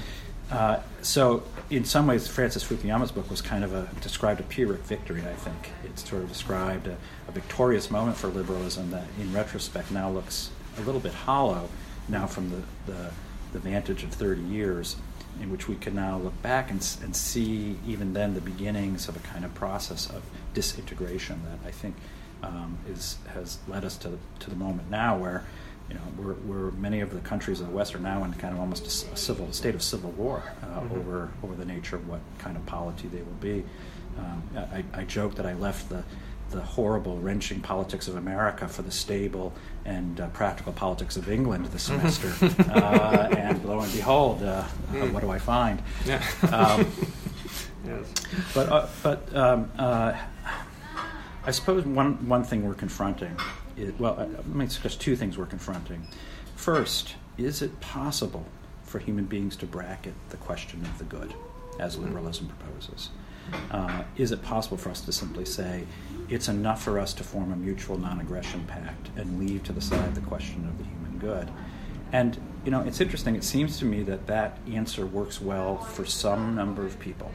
Uh, 0.50 0.80
so, 1.02 1.42
in 1.68 1.84
some 1.84 2.06
ways, 2.06 2.26
Francis 2.26 2.64
Fukuyama's 2.64 3.12
book 3.12 3.28
was 3.28 3.42
kind 3.42 3.64
of 3.64 3.74
a 3.74 3.88
described 4.00 4.40
a 4.40 4.44
Pyrrhic 4.44 4.80
victory. 4.80 5.20
I 5.20 5.34
think 5.34 5.70
it 5.84 5.98
sort 5.98 6.22
of 6.22 6.28
described 6.28 6.86
a, 6.86 6.96
a, 7.28 7.32
victorious 7.32 7.90
moment 7.90 8.16
for 8.16 8.28
liberalism 8.28 8.90
that, 8.92 9.04
in 9.20 9.32
retrospect, 9.34 9.90
now 9.90 10.10
looks 10.10 10.50
a 10.78 10.80
little 10.82 11.00
bit 11.00 11.12
hollow. 11.12 11.68
Now, 12.08 12.26
from 12.26 12.48
the, 12.48 12.62
the, 12.86 13.10
the 13.52 13.58
vantage 13.58 14.02
of 14.02 14.10
30 14.10 14.40
years, 14.40 14.96
in 15.40 15.50
which 15.50 15.68
we 15.68 15.76
can 15.76 15.94
now 15.94 16.16
look 16.18 16.40
back 16.42 16.70
and, 16.70 16.96
and 17.02 17.14
see 17.14 17.78
even 17.86 18.14
then 18.14 18.34
the 18.34 18.40
beginnings 18.40 19.08
of 19.08 19.16
a 19.16 19.20
kind 19.20 19.44
of 19.44 19.54
process 19.54 20.08
of 20.08 20.22
disintegration 20.54 21.42
that 21.44 21.68
I 21.68 21.70
think 21.70 21.94
um, 22.42 22.78
is 22.88 23.18
has 23.34 23.58
led 23.68 23.84
us 23.84 23.96
to 23.98 24.18
to 24.40 24.50
the 24.50 24.56
moment 24.56 24.90
now 24.90 25.16
where 25.18 25.44
you 25.88 25.94
know 25.94 26.00
we're, 26.16 26.34
we're 26.34 26.70
many 26.72 27.00
of 27.00 27.12
the 27.12 27.20
countries 27.20 27.60
of 27.60 27.68
the 27.68 27.72
West 27.72 27.94
are 27.94 28.00
now 28.00 28.24
in 28.24 28.32
kind 28.34 28.54
of 28.54 28.60
almost 28.60 28.86
a, 28.86 29.16
civil 29.16 29.52
state 29.52 29.74
of 29.74 29.82
civil 29.82 30.10
war 30.12 30.42
uh, 30.62 30.66
mm-hmm. 30.66 30.98
over 30.98 31.30
over 31.42 31.54
the 31.54 31.64
nature 31.64 31.96
of 31.96 32.08
what 32.08 32.20
kind 32.38 32.56
of 32.56 32.64
polity 32.66 33.08
they 33.08 33.22
will 33.22 33.40
be. 33.40 33.64
Um, 34.18 34.42
I, 34.56 34.84
I 34.92 35.04
joke 35.04 35.36
that 35.36 35.46
I 35.46 35.54
left 35.54 35.88
the 35.88 36.02
the 36.50 36.60
horrible, 36.62 37.18
wrenching 37.18 37.60
politics 37.60 38.08
of 38.08 38.16
America 38.16 38.68
for 38.68 38.82
the 38.82 38.90
stable 38.90 39.52
and 39.84 40.20
uh, 40.20 40.28
practical 40.28 40.72
politics 40.72 41.16
of 41.16 41.30
England 41.30 41.66
this 41.66 41.88
mm-hmm. 41.88 42.08
semester. 42.08 42.72
uh, 42.72 43.28
and 43.36 43.64
lo 43.64 43.80
and 43.80 43.92
behold, 43.92 44.42
uh, 44.42 44.64
mm. 44.90 45.12
what 45.12 45.20
do 45.20 45.30
I 45.30 45.38
find? 45.38 45.82
Yeah. 46.06 46.22
Um, 46.50 46.90
yes. 47.86 48.12
But, 48.54 48.68
uh, 48.70 48.88
but 49.02 49.36
um, 49.36 49.70
uh, 49.78 50.14
I 51.44 51.50
suppose 51.50 51.84
one, 51.84 52.28
one 52.28 52.44
thing 52.44 52.66
we're 52.66 52.74
confronting 52.74 53.36
well, 53.98 54.16
let 54.16 54.46
me 54.46 54.66
discuss 54.66 54.96
two 54.96 55.16
things 55.16 55.38
we're 55.38 55.46
confronting. 55.46 56.06
First, 56.56 57.14
is 57.36 57.62
it 57.62 57.80
possible 57.80 58.44
for 58.82 58.98
human 58.98 59.26
beings 59.26 59.56
to 59.56 59.66
bracket 59.66 60.14
the 60.30 60.36
question 60.38 60.80
of 60.84 60.98
the 60.98 61.04
good, 61.04 61.34
as 61.78 61.98
liberalism 61.98 62.48
proposes? 62.48 63.10
Uh, 63.70 64.02
is 64.16 64.32
it 64.32 64.42
possible 64.42 64.76
for 64.76 64.90
us 64.90 65.00
to 65.02 65.12
simply 65.12 65.44
say 65.44 65.84
it's 66.28 66.48
enough 66.48 66.82
for 66.82 66.98
us 66.98 67.14
to 67.14 67.24
form 67.24 67.52
a 67.52 67.56
mutual 67.56 67.96
non-aggression 67.96 68.64
pact 68.66 69.08
and 69.16 69.38
leave 69.38 69.62
to 69.64 69.72
the 69.72 69.80
side 69.80 70.14
the 70.14 70.20
question 70.22 70.66
of 70.66 70.76
the 70.78 70.84
human 70.84 71.18
good? 71.18 71.48
And 72.12 72.38
you 72.64 72.70
know, 72.70 72.80
it's 72.82 73.00
interesting. 73.00 73.36
It 73.36 73.44
seems 73.44 73.78
to 73.78 73.84
me 73.84 74.02
that 74.04 74.26
that 74.26 74.58
answer 74.70 75.06
works 75.06 75.40
well 75.40 75.78
for 75.78 76.04
some 76.04 76.54
number 76.54 76.84
of 76.84 76.98
people, 76.98 77.30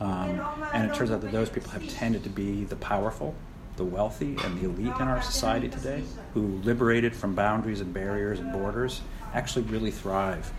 um, 0.00 0.40
and 0.72 0.90
it 0.90 0.94
turns 0.94 1.10
out 1.10 1.20
that 1.20 1.32
those 1.32 1.50
people 1.50 1.70
have 1.70 1.86
tended 1.88 2.24
to 2.24 2.30
be 2.30 2.64
the 2.64 2.76
powerful, 2.76 3.34
the 3.76 3.84
wealthy, 3.84 4.36
and 4.44 4.60
the 4.60 4.66
elite 4.66 5.00
in 5.00 5.08
our 5.08 5.22
society 5.22 5.68
today, 5.68 6.02
who, 6.32 6.60
liberated 6.62 7.14
from 7.14 7.34
boundaries 7.34 7.80
and 7.80 7.92
barriers 7.92 8.40
and 8.40 8.52
borders, 8.52 9.00
actually 9.32 9.62
really 9.62 9.90
thrive 9.90 10.52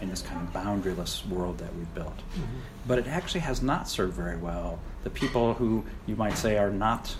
in 0.00 0.08
this 0.08 0.22
kind 0.22 0.40
of 0.40 0.52
boundaryless 0.52 1.26
world 1.28 1.58
that 1.58 1.74
we've 1.76 1.94
built. 1.94 2.16
Mm-hmm. 2.16 2.58
But 2.86 2.98
it 2.98 3.06
actually 3.06 3.40
has 3.40 3.62
not 3.62 3.88
served 3.88 4.14
very 4.14 4.36
well 4.36 4.80
the 5.04 5.10
people 5.10 5.54
who 5.54 5.84
you 6.06 6.16
might 6.16 6.36
say 6.36 6.58
are 6.58 6.70
not 6.70 7.14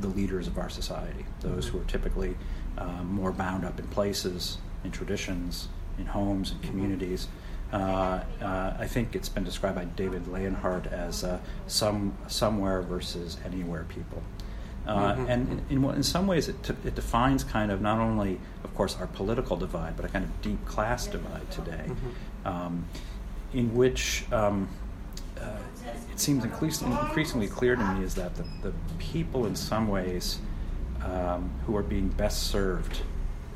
the 0.00 0.08
leaders 0.08 0.46
of 0.46 0.58
our 0.58 0.68
society, 0.68 1.24
those 1.40 1.66
who 1.68 1.80
are 1.80 1.84
typically 1.84 2.36
um, 2.78 3.06
more 3.10 3.32
bound 3.32 3.64
up 3.64 3.78
in 3.78 3.86
places, 3.88 4.58
in 4.84 4.90
traditions, 4.90 5.68
in 5.98 6.06
homes 6.06 6.50
and 6.50 6.62
communities. 6.62 7.28
Uh, 7.72 8.20
uh, 8.40 8.76
I 8.78 8.86
think 8.86 9.16
it's 9.16 9.28
been 9.28 9.44
described 9.44 9.76
by 9.76 9.86
David 9.86 10.28
Leonhardt 10.28 10.86
as 10.86 11.24
uh, 11.24 11.38
some 11.66 12.14
somewhere 12.28 12.82
versus 12.82 13.38
anywhere 13.44 13.84
people. 13.88 14.22
Uh, 14.86 15.14
mm-hmm. 15.14 15.26
And 15.28 15.64
in, 15.68 15.84
in, 15.84 15.94
in, 15.96 16.02
some 16.02 16.26
ways, 16.26 16.48
it, 16.48 16.62
t- 16.62 16.74
it 16.84 16.94
defines 16.94 17.42
kind 17.42 17.72
of 17.72 17.80
not 17.80 17.98
only, 17.98 18.38
of 18.62 18.72
course, 18.74 18.96
our 19.00 19.08
political 19.08 19.56
divide, 19.56 19.96
but 19.96 20.04
a 20.04 20.08
kind 20.08 20.24
of 20.24 20.42
deep 20.42 20.64
class 20.64 21.08
divide 21.08 21.50
today, 21.50 21.86
mm-hmm. 21.86 22.48
um, 22.48 22.84
in 23.52 23.74
which 23.74 24.24
um, 24.32 24.68
uh, 25.40 25.56
it 26.12 26.20
seems 26.20 26.44
increasingly, 26.44 26.96
increasingly, 27.00 27.48
clear 27.48 27.74
to 27.74 27.94
me 27.94 28.04
is 28.04 28.14
that 28.14 28.36
the, 28.36 28.44
the 28.62 28.72
people, 28.98 29.46
in 29.46 29.56
some 29.56 29.88
ways, 29.88 30.38
um, 31.02 31.50
who 31.66 31.76
are 31.76 31.82
being 31.82 32.08
best 32.08 32.44
served 32.44 33.02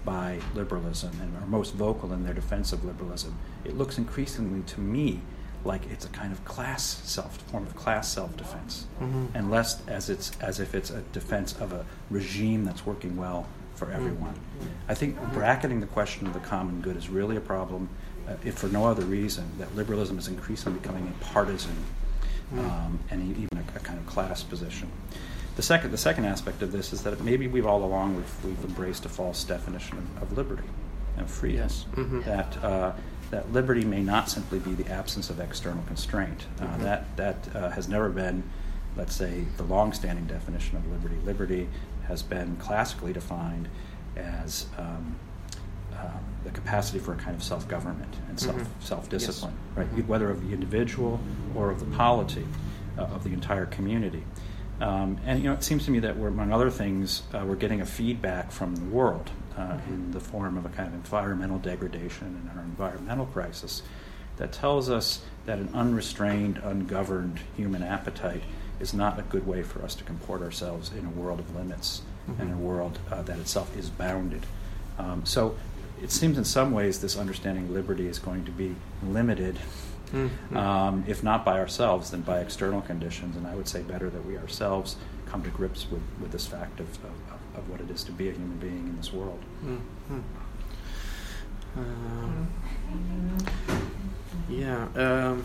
by 0.05 0.39
liberalism 0.55 1.13
and 1.21 1.37
are 1.37 1.47
most 1.47 1.75
vocal 1.75 2.13
in 2.13 2.25
their 2.25 2.35
defense 2.35 2.73
of 2.73 2.85
liberalism, 2.85 3.37
it 3.65 3.77
looks 3.77 3.99
increasingly 3.99 4.63
to 4.63 4.81
me 4.81 5.21
like 5.65 5.83
it's 5.91 6.05
a 6.05 6.09
kind 6.09 6.33
of 6.33 6.45
class 6.45 6.85
self 7.05 7.37
form 7.51 7.67
of 7.67 7.77
class 7.77 8.13
self 8.13 8.37
defense, 8.37 8.87
mm-hmm. 9.01 9.27
and 9.35 9.51
less 9.51 9.87
as 9.87 10.11
it's 10.11 10.33
as 10.41 10.61
if 10.61 10.75
it's 10.75 10.91
a 10.91 11.03
defense 11.13 11.55
of 11.61 11.73
a 11.73 11.85
regime 12.11 12.65
that's 12.65 12.87
working 12.87 13.17
well 13.17 13.47
for 13.75 13.87
mm-hmm. 13.87 13.97
everyone. 13.97 14.35
Mm-hmm. 14.35 14.69
I 14.89 14.95
think 14.95 15.33
bracketing 15.33 15.81
the 15.81 15.87
question 15.87 16.27
of 16.27 16.33
the 16.33 16.41
common 16.41 16.81
good 16.81 16.97
is 16.97 17.09
really 17.09 17.37
a 17.37 17.41
problem, 17.41 17.89
uh, 18.29 18.35
if 18.45 18.59
for 18.59 18.69
no 18.69 18.87
other 18.87 19.05
reason 19.05 19.51
that 19.59 19.75
liberalism 19.75 20.19
is 20.19 20.29
increasingly 20.29 20.79
becoming 20.79 21.09
a 21.09 21.25
partisan 21.25 21.77
mm-hmm. 22.55 22.61
um, 22.61 22.99
and 23.11 23.37
even 23.37 23.59
a, 23.59 23.77
a, 23.77 23.81
kind 23.81 23.99
of 23.99 24.07
class 24.07 24.43
position. 24.43 24.91
The 25.57 25.63
second, 25.63 25.91
the 25.91 25.99
second 25.99 26.25
aspect 26.25 26.63
of 26.63 26.73
this 26.73 26.93
is 26.93 27.03
that 27.03 27.21
maybe 27.21 27.49
we've 27.49 27.67
all 27.67 27.85
along 27.85 28.17
we've, 28.17 28.45
we've 28.45 28.65
embraced 28.65 29.05
a 29.05 29.09
false 29.09 29.45
definition 29.45 29.99
of, 29.99 30.23
of 30.23 30.39
liberty 30.39 30.69
and 31.17 31.29
freedom. 31.29 31.61
Yes. 31.61 31.87
Mm-hmm. 31.95 32.23
That 32.23 32.65
uh, 32.65 32.93
that 33.31 33.53
liberty 33.53 33.85
may 33.85 34.03
not 34.03 34.29
simply 34.29 34.59
be 34.59 34.75
the 34.75 34.91
absence 34.91 35.31
of 35.31 35.41
external 35.41 35.83
constraint. 35.85 36.47
Uh, 36.59 36.65
mm-hmm. 36.65 36.83
That 36.83 37.17
that 37.17 37.49
uh, 37.55 37.71
has 37.71 37.89
never 37.89 38.09
been, 38.09 38.43
let's 38.97 39.15
say, 39.15 39.45
the 39.57 39.63
long-standing 39.63 40.27
definition 40.27 40.77
of 40.77 40.87
liberty. 40.91 41.17
Liberty 41.25 41.69
has 42.09 42.23
been 42.23 42.57
classically 42.57 43.13
defined 43.13 43.69
as 44.17 44.67
um, 44.77 45.17
uh, 45.95 46.09
the 46.45 46.51
capacity 46.51 46.99
for 46.99 47.13
a 47.13 47.17
kind 47.17 47.37
of 47.37 47.43
self-government 47.43 48.17
and 48.29 48.39
self 48.39 48.57
mm-hmm. 48.57 48.81
self-discipline, 48.81 49.53
yes. 49.53 49.77
right? 49.77 49.87
Mm-hmm. 49.87 50.09
Whether 50.09 50.31
of 50.31 50.47
the 50.47 50.53
individual 50.53 51.21
or 51.55 51.71
of 51.71 51.79
the 51.79 51.97
polity 51.97 52.47
uh, 52.99 53.03
of 53.03 53.25
the 53.25 53.31
entire 53.31 53.67
community. 53.67 54.25
Um, 54.81 55.19
and 55.27 55.43
you 55.43 55.49
know, 55.49 55.55
it 55.55 55.63
seems 55.63 55.85
to 55.85 55.91
me 55.91 55.99
that 56.01 56.17
we're, 56.17 56.29
among 56.29 56.53
other 56.53 56.71
things, 56.71 57.23
uh, 57.35 57.45
we're 57.47 57.57
getting 57.57 57.81
a 57.81 57.87
feedback 57.87 58.51
from 58.51 58.75
the 58.77 58.85
world 58.85 59.31
uh, 59.57 59.79
in 59.89 60.11
the 60.13 60.21
form 60.21 60.57
of 60.57 60.65
a 60.65 60.71
kind 60.71 60.89
of 60.89 60.95
environmental 60.95 61.59
degradation 61.59 62.27
and 62.27 62.59
our 62.59 62.65
environmental 62.65 63.27
crisis 63.27 63.83
that 64.39 64.53
tells 64.53 64.89
us 64.89 65.21
that 65.45 65.59
an 65.59 65.69
unrestrained, 65.75 66.59
ungoverned 66.65 67.41
human 67.57 67.83
appetite 67.83 68.43
is 68.81 68.95
not 68.95 69.19
a 69.19 69.23
good 69.23 69.47
way 69.47 69.63
for 69.63 69.83
us 69.83 69.95
to 69.95 70.05
comport 70.05 70.41
ourselves 70.41 70.91
in 70.93 71.05
a 71.05 71.11
world 71.11 71.39
of 71.39 71.55
limits 71.55 72.01
mm-hmm. 72.29 72.41
and 72.41 72.55
a 72.55 72.57
world 72.57 72.99
uh, 73.11 73.21
that 73.23 73.39
itself 73.39 73.77
is 73.77 73.91
bounded. 73.91 74.47
Um, 74.99 75.27
so 75.27 75.57
it 76.03 76.11
seems 76.11 76.39
in 76.39 76.45
some 76.45 76.73
ways 76.73 77.01
this 77.01 77.19
understanding 77.19 77.65
of 77.65 77.71
liberty 77.71 78.07
is 78.07 78.19
going 78.19 78.47
to 78.47 78.51
be 78.51 78.75
limited, 79.07 79.59
mm-hmm. 80.13 80.57
um, 80.57 81.05
if 81.07 81.23
not 81.23 81.45
by 81.45 81.59
ourselves, 81.59 82.11
then 82.11 82.23
by 82.23 82.41
external 82.41 82.81
conditions. 82.81 83.37
And 83.37 83.47
I 83.47 83.55
would 83.55 83.69
say 83.69 83.83
better 83.83 84.11
that 84.11 84.25
we 84.25 84.37
ourselves 84.37 84.97
come 85.27 85.43
to 85.45 85.51
grips 85.51 85.91
with, 85.91 86.03
with 86.21 86.33
this 86.33 86.47
fact 86.47 86.81
of, 86.81 86.89
of, 87.05 87.13
of 87.57 87.69
what 87.69 87.81
it 87.81 87.91
is 87.91 88.03
to 88.05 88.13
be 88.13 88.29
a 88.29 88.33
human 88.33 88.59
being 88.59 88.89
in 88.89 88.97
this 88.97 89.13
world. 89.13 89.41
Mm-hmm. 89.65 90.21
Uh, 91.77 91.83
yeah. 94.49 94.89
Um, 94.97 95.45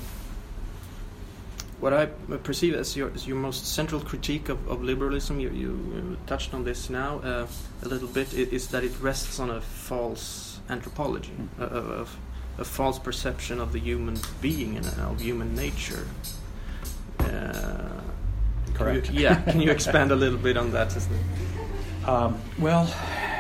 what 1.80 1.94
I 1.94 2.06
perceive 2.06 2.74
as 2.74 2.96
your, 2.96 3.12
as 3.14 3.28
your 3.28 3.38
most 3.38 3.68
central 3.68 4.02
critique 4.02 4.50
of, 4.50 4.68
of 4.68 4.82
liberalism, 4.82 5.40
you, 5.40 5.50
you, 5.50 6.18
touched 6.26 6.54
on 6.54 6.64
this 6.64 6.90
now 6.90 7.20
uh, 7.20 7.48
a 7.84 7.88
little 7.88 8.08
bit, 8.08 8.34
is 8.34 8.70
that 8.70 8.84
it 8.84 8.94
rests 9.02 9.40
on 9.40 9.50
a 9.50 9.62
false 9.62 10.60
anthropology, 10.70 11.34
mm. 11.34 11.60
a, 11.60 12.02
a, 12.02 12.08
a, 12.58 12.66
false 12.66 13.00
perception 13.00 13.60
of 13.60 13.74
the 13.74 13.80
human 13.80 14.18
being 14.42 14.78
and 14.78 14.86
of 15.00 15.22
human 15.22 15.56
nature. 15.56 16.08
Uh, 17.20 18.02
Correct. 18.74 19.06
Can 19.06 19.16
you, 19.16 19.22
yeah, 19.22 19.42
can 19.42 19.62
you 19.62 19.72
expand 19.78 20.12
a 20.12 20.16
little 20.16 20.38
bit 20.38 20.58
on 20.58 20.72
that? 20.72 20.96
Um, 22.06 22.40
well, 22.60 22.94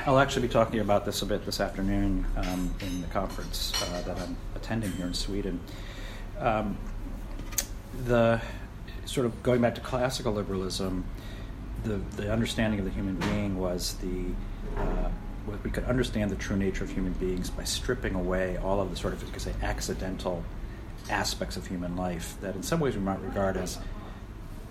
I'll 0.05 0.19
actually 0.19 0.47
be 0.47 0.53
talking 0.53 0.79
about 0.79 1.05
this 1.05 1.21
a 1.21 1.25
bit 1.25 1.45
this 1.45 1.59
afternoon 1.59 2.25
um, 2.37 2.73
in 2.81 3.01
the 3.01 3.07
conference 3.07 3.73
uh, 3.81 4.01
that 4.01 4.19
I'm 4.19 4.37
attending 4.55 4.91
here 4.93 5.07
in 5.07 5.13
Sweden. 5.13 5.59
Um, 6.39 6.77
the 8.05 8.41
sort 9.05 9.25
of 9.25 9.43
going 9.43 9.61
back 9.61 9.75
to 9.75 9.81
classical 9.81 10.33
liberalism, 10.33 11.05
the, 11.83 11.97
the 12.17 12.31
understanding 12.31 12.79
of 12.79 12.85
the 12.85 12.91
human 12.91 13.15
being 13.15 13.59
was 13.59 13.95
the 13.95 14.25
uh, 14.77 15.09
we 15.63 15.69
could 15.69 15.83
understand 15.85 16.31
the 16.31 16.35
true 16.35 16.57
nature 16.57 16.83
of 16.83 16.89
human 16.89 17.13
beings 17.13 17.49
by 17.49 17.63
stripping 17.63 18.15
away 18.15 18.57
all 18.57 18.81
of 18.81 18.89
the 18.89 18.95
sort 18.95 19.13
of 19.13 19.21
you 19.21 19.29
could 19.29 19.41
say 19.41 19.53
accidental 19.61 20.43
aspects 21.09 21.55
of 21.55 21.67
human 21.67 21.95
life 21.95 22.35
that 22.41 22.55
in 22.55 22.63
some 22.63 22.79
ways 22.79 22.95
we 22.95 23.01
might 23.01 23.21
regard 23.21 23.57
as 23.57 23.77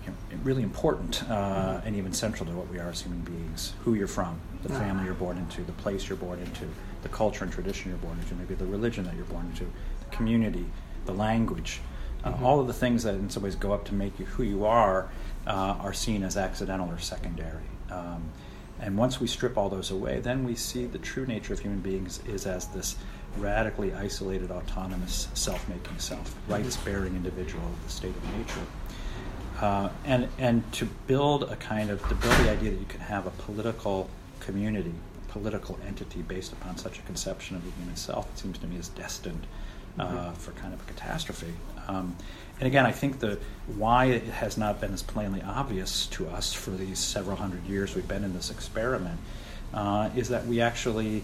you 0.03 0.11
know, 0.11 0.43
really 0.43 0.63
important 0.63 1.23
uh, 1.29 1.81
and 1.85 1.95
even 1.95 2.13
central 2.13 2.45
to 2.45 2.55
what 2.55 2.69
we 2.69 2.77
are 2.77 2.89
as 2.89 3.01
human 3.01 3.21
beings. 3.21 3.73
Who 3.83 3.93
you're 3.93 4.07
from, 4.07 4.39
the 4.63 4.69
family 4.69 5.05
you're 5.05 5.13
born 5.13 5.37
into, 5.37 5.63
the 5.63 5.71
place 5.73 6.09
you're 6.09 6.17
born 6.17 6.39
into, 6.39 6.67
the 7.01 7.09
culture 7.09 7.43
and 7.43 7.53
tradition 7.53 7.89
you're 7.89 7.99
born 7.99 8.19
into, 8.19 8.35
maybe 8.35 8.55
the 8.55 8.65
religion 8.65 9.05
that 9.05 9.15
you're 9.15 9.25
born 9.25 9.47
into, 9.47 9.63
the 9.63 10.15
community, 10.15 10.65
the 11.05 11.13
language. 11.13 11.81
Uh, 12.23 12.31
mm-hmm. 12.31 12.45
All 12.45 12.59
of 12.59 12.67
the 12.67 12.73
things 12.73 13.03
that 13.03 13.15
in 13.15 13.29
some 13.29 13.43
ways 13.43 13.55
go 13.55 13.71
up 13.71 13.85
to 13.85 13.93
make 13.93 14.19
you 14.19 14.25
who 14.25 14.43
you 14.43 14.65
are 14.65 15.09
uh, 15.47 15.77
are 15.79 15.93
seen 15.93 16.23
as 16.23 16.37
accidental 16.37 16.89
or 16.89 16.99
secondary. 16.99 17.63
Um, 17.89 18.29
and 18.81 18.97
once 18.97 19.19
we 19.19 19.27
strip 19.27 19.57
all 19.57 19.69
those 19.69 19.91
away, 19.91 20.19
then 20.19 20.43
we 20.43 20.55
see 20.55 20.85
the 20.85 20.97
true 20.97 21.25
nature 21.25 21.53
of 21.53 21.59
human 21.59 21.79
beings 21.79 22.19
is 22.27 22.45
as 22.45 22.67
this 22.67 22.95
radically 23.37 23.93
isolated, 23.93 24.51
autonomous, 24.51 25.27
self 25.33 25.67
making 25.69 25.97
self, 25.99 26.35
rights 26.47 26.77
bearing 26.77 27.15
individual 27.15 27.63
of 27.65 27.83
the 27.83 27.89
state 27.89 28.15
of 28.15 28.37
nature. 28.37 28.65
Uh, 29.61 29.89
and 30.03 30.27
and 30.37 30.69
to 30.73 30.85
build 31.07 31.43
a 31.43 31.55
kind 31.55 31.89
of 31.89 32.01
to 32.09 32.15
build 32.15 32.33
the 32.39 32.49
idea 32.51 32.71
that 32.71 32.79
you 32.79 32.85
can 32.87 32.99
have 32.99 33.25
a 33.25 33.31
political 33.31 34.09
community, 34.41 34.93
a 35.27 35.31
political 35.31 35.79
entity 35.87 36.21
based 36.21 36.51
upon 36.53 36.77
such 36.77 36.99
a 36.99 37.01
conception 37.03 37.55
of 37.55 37.63
the 37.63 37.71
human 37.71 37.95
self, 37.95 38.29
it 38.33 38.37
seems 38.37 38.57
to 38.57 38.67
me 38.67 38.75
is 38.77 38.89
destined 38.89 39.47
uh, 39.97 40.07
Mhm. 40.07 40.35
for 40.37 40.51
kind 40.51 40.73
of 40.73 40.81
a 40.81 40.83
catastrophe. 40.83 41.53
Um, 41.87 42.15
and 42.59 42.67
again, 42.67 42.85
I 42.85 42.91
think 42.91 43.19
the 43.19 43.37
why 43.67 44.05
it 44.05 44.23
has 44.23 44.57
not 44.57 44.79
been 44.79 44.93
as 44.93 45.03
plainly 45.03 45.41
obvious 45.41 46.07
to 46.07 46.27
us 46.29 46.53
for 46.53 46.71
these 46.71 46.99
several 46.99 47.35
hundred 47.35 47.65
years 47.65 47.95
we've 47.95 48.07
been 48.07 48.23
in 48.23 48.33
this 48.33 48.49
experiment 48.49 49.19
uh, 49.73 50.09
is 50.15 50.29
that 50.29 50.45
we 50.45 50.61
actually 50.61 51.23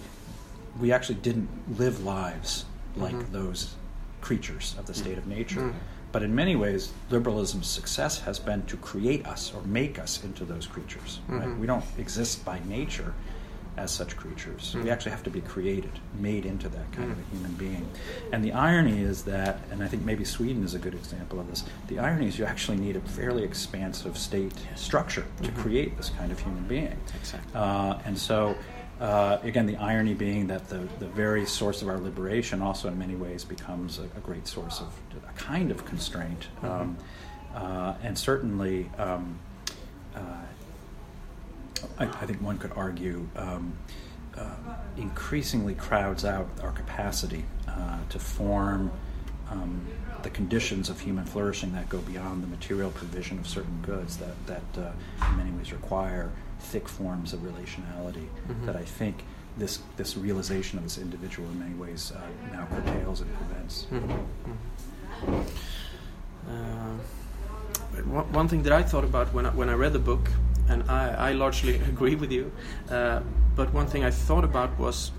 we 0.79 0.91
actually 0.91 1.15
didn't 1.15 1.49
live 1.77 2.03
lives 2.03 2.65
like 2.95 3.13
Mhm. 3.13 3.31
those 3.31 3.75
creatures 4.21 4.75
of 4.79 4.85
the 4.85 4.93
state 4.93 5.17
of 5.17 5.27
nature. 5.27 5.61
Mm. 5.61 5.73
But 6.11 6.23
in 6.23 6.33
many 6.35 6.55
ways, 6.55 6.91
liberalism's 7.09 7.67
success 7.67 8.19
has 8.21 8.39
been 8.39 8.63
to 8.67 8.77
create 8.77 9.25
us 9.25 9.53
or 9.53 9.61
make 9.63 9.97
us 9.99 10.23
into 10.23 10.43
those 10.45 10.67
creatures. 10.67 11.19
Right? 11.27 11.47
Mhm. 11.47 11.59
We 11.59 11.67
don't 11.67 11.83
exist 11.97 12.43
by 12.45 12.59
nature 12.65 13.13
as 13.81 13.91
such 13.91 14.15
creatures. 14.15 14.75
Mm. 14.77 14.83
We 14.83 14.89
actually 14.91 15.11
have 15.11 15.23
to 15.23 15.29
be 15.29 15.41
created, 15.41 15.91
made 16.19 16.45
into 16.45 16.69
that 16.69 16.91
kind 16.91 17.11
of 17.11 17.17
Mm. 17.17 17.21
a 17.21 17.35
human 17.35 17.53
being. 17.53 17.87
And 18.31 18.43
the 18.43 18.53
irony 18.53 19.01
is 19.01 19.23
that, 19.23 19.59
and 19.71 19.83
I 19.83 19.87
think 19.87 20.05
maybe 20.05 20.23
Sweden 20.23 20.63
is 20.63 20.73
a 20.75 20.79
good 20.79 20.93
example 20.93 21.39
of 21.39 21.49
this, 21.49 21.63
the 21.87 21.97
irony 21.99 22.27
is 22.27 22.37
you 22.37 22.45
actually 22.45 22.77
need 22.77 22.95
a 22.95 23.01
fairly 23.01 23.43
expansive 23.43 24.17
state 24.17 24.53
structure 24.75 25.25
to 25.41 25.49
Mhm. 25.51 25.55
create 25.57 25.97
this 25.97 26.09
kind 26.09 26.31
of 26.31 26.39
human 26.39 26.63
being. 26.65 26.95
Exactly. 27.19 27.51
Uh, 27.55 27.97
and 28.05 28.17
so, 28.17 28.55
uh, 28.99 29.39
again, 29.41 29.65
the 29.65 29.77
irony 29.77 30.13
being 30.13 30.45
that 30.47 30.69
the, 30.69 30.87
the 30.99 31.07
very 31.07 31.45
source 31.45 31.81
of 31.81 31.87
our 31.89 31.97
liberation 31.99 32.61
also, 32.61 32.87
in 32.87 32.97
many 32.99 33.15
ways, 33.15 33.43
becomes 33.43 33.97
a, 33.97 34.03
a 34.03 34.21
great 34.21 34.47
source 34.47 34.79
of 34.79 34.93
a 35.27 35.33
kind 35.33 35.71
of 35.71 35.85
constraint. 35.85 36.47
Um, 36.61 36.97
uh, 37.55 37.95
and 38.03 38.15
certainly, 38.17 38.89
um, 38.99 39.39
uh, 40.15 40.19
I, 41.99 42.05
I 42.05 42.25
think 42.25 42.41
one 42.41 42.57
could 42.57 42.71
argue, 42.75 43.27
um, 43.35 43.73
uh, 44.37 44.49
increasingly 44.97 45.75
crowds 45.75 46.23
out 46.25 46.47
our 46.63 46.71
capacity 46.71 47.43
uh, 47.67 47.97
to 48.09 48.19
form 48.19 48.91
um, 49.49 49.81
the 50.23 50.29
conditions 50.29 50.89
of 50.89 50.99
human 51.01 51.25
flourishing 51.25 51.73
that 51.73 51.89
go 51.89 51.97
beyond 51.99 52.43
the 52.43 52.47
material 52.47 52.91
provision 52.91 53.37
of 53.39 53.47
certain 53.47 53.81
goods 53.81 54.17
that, 54.17 54.35
that 54.47 54.63
uh, 54.81 54.91
in 55.31 55.37
many 55.37 55.51
ways 55.51 55.71
require 55.73 56.31
thick 56.59 56.87
forms 56.87 57.33
of 57.33 57.39
relationality 57.41 58.27
Mhm. 58.47 58.65
that 58.67 58.75
I 58.75 58.83
think 58.83 59.23
this, 59.57 59.79
this 59.97 60.15
realization 60.15 60.77
of 60.77 60.83
this 60.85 60.97
individual 60.97 61.49
in 61.49 61.59
many 61.59 61.73
ways 61.75 62.13
uh, 62.15 62.21
now 62.55 62.65
curtails 62.67 63.19
and 63.21 63.29
prevents. 63.35 63.85
Mhm, 63.91 64.25
mhm. 65.25 65.45
Uh, 66.47 68.01
one, 68.05 68.31
one 68.31 68.47
thing 68.47 68.63
that 68.63 68.71
I 68.73 68.83
thought 68.83 69.03
about 69.03 69.33
when 69.33 69.45
I, 69.45 69.49
when 69.49 69.69
I 69.69 69.73
read 69.73 69.93
the 69.93 69.99
book, 69.99 70.29
and 70.69 70.83
I, 70.89 71.29
I 71.29 71.31
largely 71.33 71.75
agree 71.89 72.15
with 72.15 72.31
you, 72.31 72.51
uh, 72.89 73.21
but 73.55 73.73
one 73.73 73.87
thing 73.87 74.03
I 74.03 74.11
thought 74.11 74.43
about 74.43 74.77
was 74.79 75.11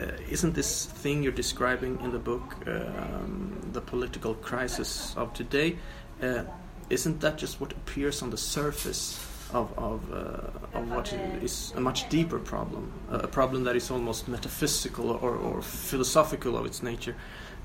uh, 0.00 0.12
isn't 0.30 0.54
this 0.54 0.86
thing 0.86 1.22
you're 1.22 1.32
describing 1.32 2.00
in 2.02 2.12
the 2.12 2.18
book, 2.18 2.54
um, 2.66 3.58
the 3.72 3.80
political 3.80 4.34
crisis 4.34 5.14
of 5.16 5.32
today, 5.32 5.76
uh, 6.22 6.44
isn't 6.90 7.20
that 7.20 7.36
just 7.36 7.60
what 7.60 7.72
appears 7.72 8.22
on 8.22 8.30
the 8.30 8.36
surface 8.36 9.18
of, 9.52 9.76
of, 9.78 10.12
uh, 10.12 10.78
of 10.78 10.90
what 10.90 11.12
is 11.42 11.72
a 11.76 11.80
much 11.80 12.08
deeper 12.08 12.38
problem, 12.38 12.92
a 13.10 13.26
problem 13.26 13.64
that 13.64 13.76
is 13.76 13.90
almost 13.90 14.28
metaphysical 14.28 15.10
or, 15.10 15.34
or 15.34 15.62
philosophical 15.62 16.56
of 16.56 16.64
its 16.64 16.82
nature? 16.82 17.16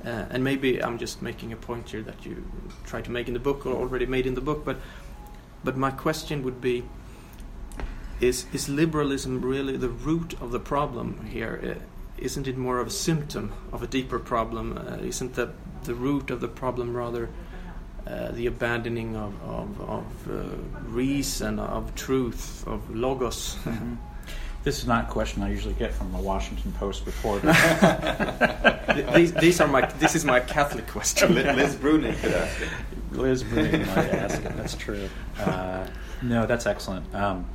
Uh, 0.03 0.25
and 0.31 0.43
maybe 0.43 0.83
I'm 0.83 0.97
just 0.97 1.21
making 1.21 1.53
a 1.53 1.55
point 1.55 1.89
here 1.89 2.01
that 2.01 2.25
you 2.25 2.43
try 2.83 3.01
to 3.01 3.11
make 3.11 3.27
in 3.27 3.33
the 3.33 3.39
book 3.39 3.65
or 3.65 3.73
already 3.73 4.05
made 4.05 4.25
in 4.25 4.33
the 4.33 4.41
book, 4.41 4.65
but 4.65 4.77
but 5.63 5.77
my 5.77 5.91
question 5.91 6.43
would 6.43 6.59
be: 6.59 6.83
Is 8.23 8.45
is 8.53 8.69
liberalism 8.69 9.41
really 9.41 9.75
the 9.75 9.89
root 9.89 10.33
of 10.39 10.51
the 10.51 10.59
problem 10.59 11.25
here? 11.25 11.59
Uh, 11.61 11.83
isn't 12.17 12.47
it 12.47 12.57
more 12.57 12.79
of 12.79 12.87
a 12.87 12.89
symptom 12.89 13.51
of 13.73 13.83
a 13.83 13.87
deeper 13.87 14.17
problem? 14.17 14.77
Uh, 14.77 15.05
isn't 15.05 15.33
the 15.33 15.49
the 15.83 15.93
root 15.93 16.31
of 16.31 16.39
the 16.39 16.47
problem 16.47 16.95
rather 16.95 17.27
uh, 18.07 18.31
the 18.31 18.47
abandoning 18.47 19.17
of 19.17 19.33
of, 19.43 19.81
of 19.81 20.05
uh, 20.29 20.33
reason, 20.87 21.59
of 21.59 21.93
truth, 21.95 22.65
of 22.65 22.79
logos? 22.95 23.57
Mhm. 23.65 23.97
This 24.63 24.79
is 24.79 24.87
not 24.87 25.09
a 25.09 25.11
question 25.11 25.43
I 25.43 25.49
usually 25.49 25.73
get 25.73 25.93
from 25.93 26.15
a 26.15 26.21
Washington 26.21 26.71
Post 26.71 27.05
reporter. 27.05 27.47
these, 29.15 29.33
these 29.33 29.59
are 29.59 29.67
my 29.67 29.85
this 29.99 30.15
is 30.15 30.23
my 30.23 30.39
Catholic 30.39 30.87
question. 30.87 31.35
Liz 31.35 31.75
Bruenig 31.75 32.17
could 32.21 32.31
ask 32.31 32.61
it. 32.61 32.69
Liz 33.11 33.43
Bruenig 33.43 33.85
might 33.87 34.13
ask 34.13 34.41
it. 34.45 34.55
That's 34.55 34.75
true. 34.75 35.09
Uh, 35.37 35.85
no, 36.21 36.45
that's 36.45 36.65
excellent. 36.65 37.13
Um, 37.13 37.45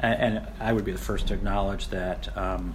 and, 0.00 0.36
and 0.36 0.46
I 0.60 0.72
would 0.72 0.84
be 0.84 0.92
the 0.92 0.98
first 0.98 1.28
to 1.28 1.34
acknowledge 1.34 1.88
that. 1.88 2.36
Um, 2.36 2.74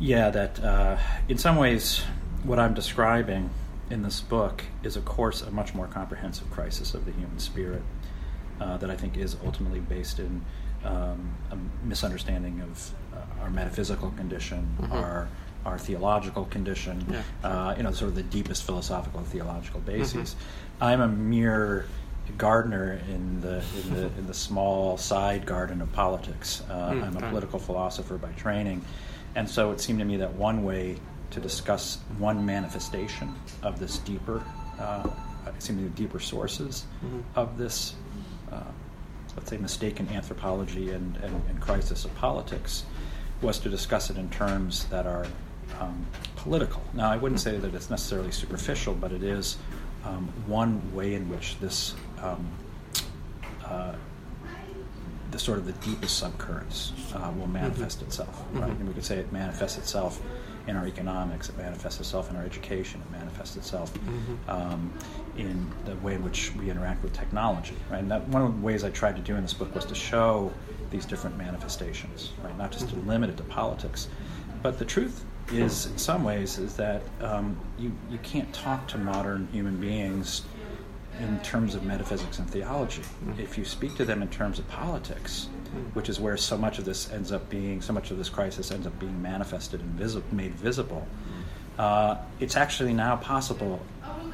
yeah, 0.00 0.30
that 0.30 0.62
uh, 0.62 0.96
in 1.28 1.38
some 1.38 1.56
ways, 1.56 2.02
what 2.44 2.58
I'm 2.60 2.72
describing 2.74 3.50
in 3.90 4.02
this 4.02 4.20
book 4.20 4.62
is, 4.84 4.96
of 4.96 5.04
course, 5.04 5.42
a 5.42 5.50
much 5.50 5.74
more 5.74 5.86
comprehensive 5.88 6.48
crisis 6.52 6.94
of 6.94 7.04
the 7.04 7.10
human 7.12 7.38
spirit 7.40 7.82
uh, 8.60 8.76
that 8.76 8.90
I 8.90 8.96
think 8.96 9.16
is 9.16 9.36
ultimately 9.44 9.80
based 9.80 10.20
in 10.20 10.44
um, 10.84 11.34
a 11.50 11.56
misunderstanding 11.84 12.60
of 12.60 12.92
uh, 13.12 13.42
our 13.42 13.50
metaphysical 13.50 14.10
condition, 14.12 14.76
Mhm. 14.80 14.92
our 14.92 15.28
our 15.66 15.76
theological 15.76 16.44
condition, 16.46 17.04
Yeah. 17.10 17.22
uh, 17.42 17.74
you 17.76 17.82
know, 17.82 17.90
sort 17.90 18.10
of 18.10 18.14
the 18.14 18.22
deepest 18.22 18.62
philosophical 18.62 19.18
and 19.18 19.28
theological 19.28 19.80
bases. 19.80 20.34
Mhm. 20.80 20.86
I'm 20.86 21.00
a 21.00 21.08
mere 21.08 21.86
gardener 22.32 23.00
in 23.08 23.40
the 23.40 23.62
in 23.82 23.94
the 23.94 24.04
in 24.18 24.26
the 24.26 24.34
small 24.34 24.96
side 24.98 25.46
garden 25.46 25.80
of 25.80 25.92
politics. 25.92 26.62
Uh, 26.68 26.72
Mm, 26.90 27.02
I'm 27.04 27.16
a 27.16 27.20
fine. 27.20 27.30
political 27.30 27.58
philosopher 27.58 28.16
by 28.18 28.30
training, 28.32 28.84
and 29.34 29.48
so 29.48 29.70
it 29.72 29.80
seemed 29.80 29.98
to 30.00 30.04
me 30.04 30.16
that 30.18 30.32
one 30.34 30.64
way 30.64 30.96
to 31.30 31.40
discuss 31.40 31.98
one 32.18 32.44
manifestation 32.46 33.34
of 33.62 33.78
this 33.78 33.98
deeper, 33.98 34.42
uh, 34.78 35.08
it 35.46 35.62
seemed 35.62 35.78
to 35.78 35.84
be 35.84 35.90
deeper 36.04 36.18
sources 36.20 36.84
Mhm. 37.04 37.22
of 37.36 37.58
this, 37.58 37.94
uh, 38.50 38.60
let's 39.36 39.50
say, 39.50 39.58
mistaken 39.58 40.08
anthropology 40.08 40.90
and, 40.90 41.16
and, 41.18 41.34
and 41.48 41.60
crisis 41.60 42.04
of 42.06 42.14
politics, 42.14 42.84
was 43.42 43.58
to 43.58 43.68
discuss 43.68 44.08
it 44.10 44.16
in 44.16 44.28
terms 44.30 44.84
that 44.86 45.06
are 45.06 45.26
um, 45.80 46.06
political. 46.36 46.80
Now, 46.94 47.10
I 47.10 47.18
wouldn't 47.18 47.40
say 47.42 47.58
that 47.58 47.74
it's 47.74 47.90
necessarily 47.90 48.32
superficial, 48.32 48.94
but 48.94 49.12
it 49.12 49.22
is 49.22 49.58
um, 50.06 50.28
one 50.46 50.80
way 50.94 51.12
in 51.14 51.28
which 51.28 51.58
this, 51.60 51.94
um, 52.22 52.46
uh, 53.64 53.92
the 55.30 55.38
sort 55.38 55.58
of 55.58 55.66
the 55.66 55.72
deepest 55.86 56.22
subcurrents 56.22 56.92
uh, 57.14 57.30
will 57.32 57.46
manifest 57.46 58.00
itself. 58.02 58.42
Right? 58.52 58.64
Mhm. 58.70 58.80
And 58.80 58.88
we 58.88 58.94
could 58.94 59.04
say 59.04 59.18
it 59.18 59.30
manifests 59.32 59.76
itself 59.76 60.20
in 60.66 60.76
our 60.76 60.86
economics, 60.86 61.48
it 61.48 61.56
manifests 61.58 62.00
itself 62.00 62.30
in 62.30 62.36
our 62.36 62.44
education, 62.44 63.00
it 63.02 63.10
manifests 63.12 63.56
itself 63.56 63.92
Mhm. 63.94 64.48
um, 64.48 64.92
in 65.36 65.66
the 65.84 65.96
way 65.96 66.14
in 66.14 66.22
which 66.22 66.54
we 66.56 66.70
interact 66.70 67.02
with 67.02 67.12
technology. 67.12 67.76
Right? 67.90 67.98
And 67.98 68.10
that, 68.10 68.26
one 68.28 68.42
of 68.42 68.54
the 68.54 68.60
ways 68.62 68.84
I 68.84 68.90
tried 68.90 69.16
to 69.16 69.22
do 69.22 69.34
in 69.36 69.42
this 69.42 69.52
book 69.54 69.74
was 69.74 69.84
to 69.86 69.94
show 69.94 70.50
these 70.90 71.04
different 71.04 71.36
manifestations, 71.36 72.32
right? 72.42 72.56
Not 72.56 72.70
just 72.72 72.88
to 72.88 72.96
Mhm. 72.96 73.06
limit 73.06 73.30
it 73.30 73.36
to 73.36 73.42
politics, 73.44 74.08
but 74.62 74.78
the 74.78 74.86
truth 74.86 75.24
is, 75.52 75.86
in 75.86 75.98
some 75.98 76.24
ways, 76.24 76.58
is 76.58 76.74
that 76.76 77.02
um, 77.22 77.56
you 77.78 77.92
you 78.10 78.18
can't 78.22 78.50
talk 78.54 78.86
to 78.88 78.98
modern 78.98 79.48
human 79.52 79.76
beings 79.78 80.42
in 81.20 81.38
terms 81.40 81.74
of 81.74 81.82
metaphysics 81.84 82.38
and 82.38 82.48
theology. 82.48 83.02
Mhm. 83.24 83.38
If 83.38 83.58
you 83.58 83.64
speak 83.64 83.96
to 83.96 84.04
them 84.04 84.22
in 84.22 84.28
terms 84.28 84.58
of 84.58 84.68
politics, 84.68 85.48
Mhm. 85.74 85.94
which 85.94 86.08
is 86.08 86.20
where 86.20 86.36
so 86.36 86.56
much 86.56 86.78
of 86.78 86.84
this 86.84 87.10
ends 87.12 87.32
up 87.32 87.48
being, 87.50 87.82
so 87.82 87.92
much 87.92 88.10
of 88.10 88.18
this 88.18 88.28
crisis 88.28 88.70
ends 88.70 88.86
up 88.86 88.98
being 88.98 89.20
manifested 89.20 89.80
and 89.80 89.90
visi- 89.90 90.22
made 90.32 90.54
visible, 90.54 91.06
uh, 91.78 92.16
it's 92.40 92.56
actually 92.56 92.92
now 92.92 93.16
possible 93.16 93.80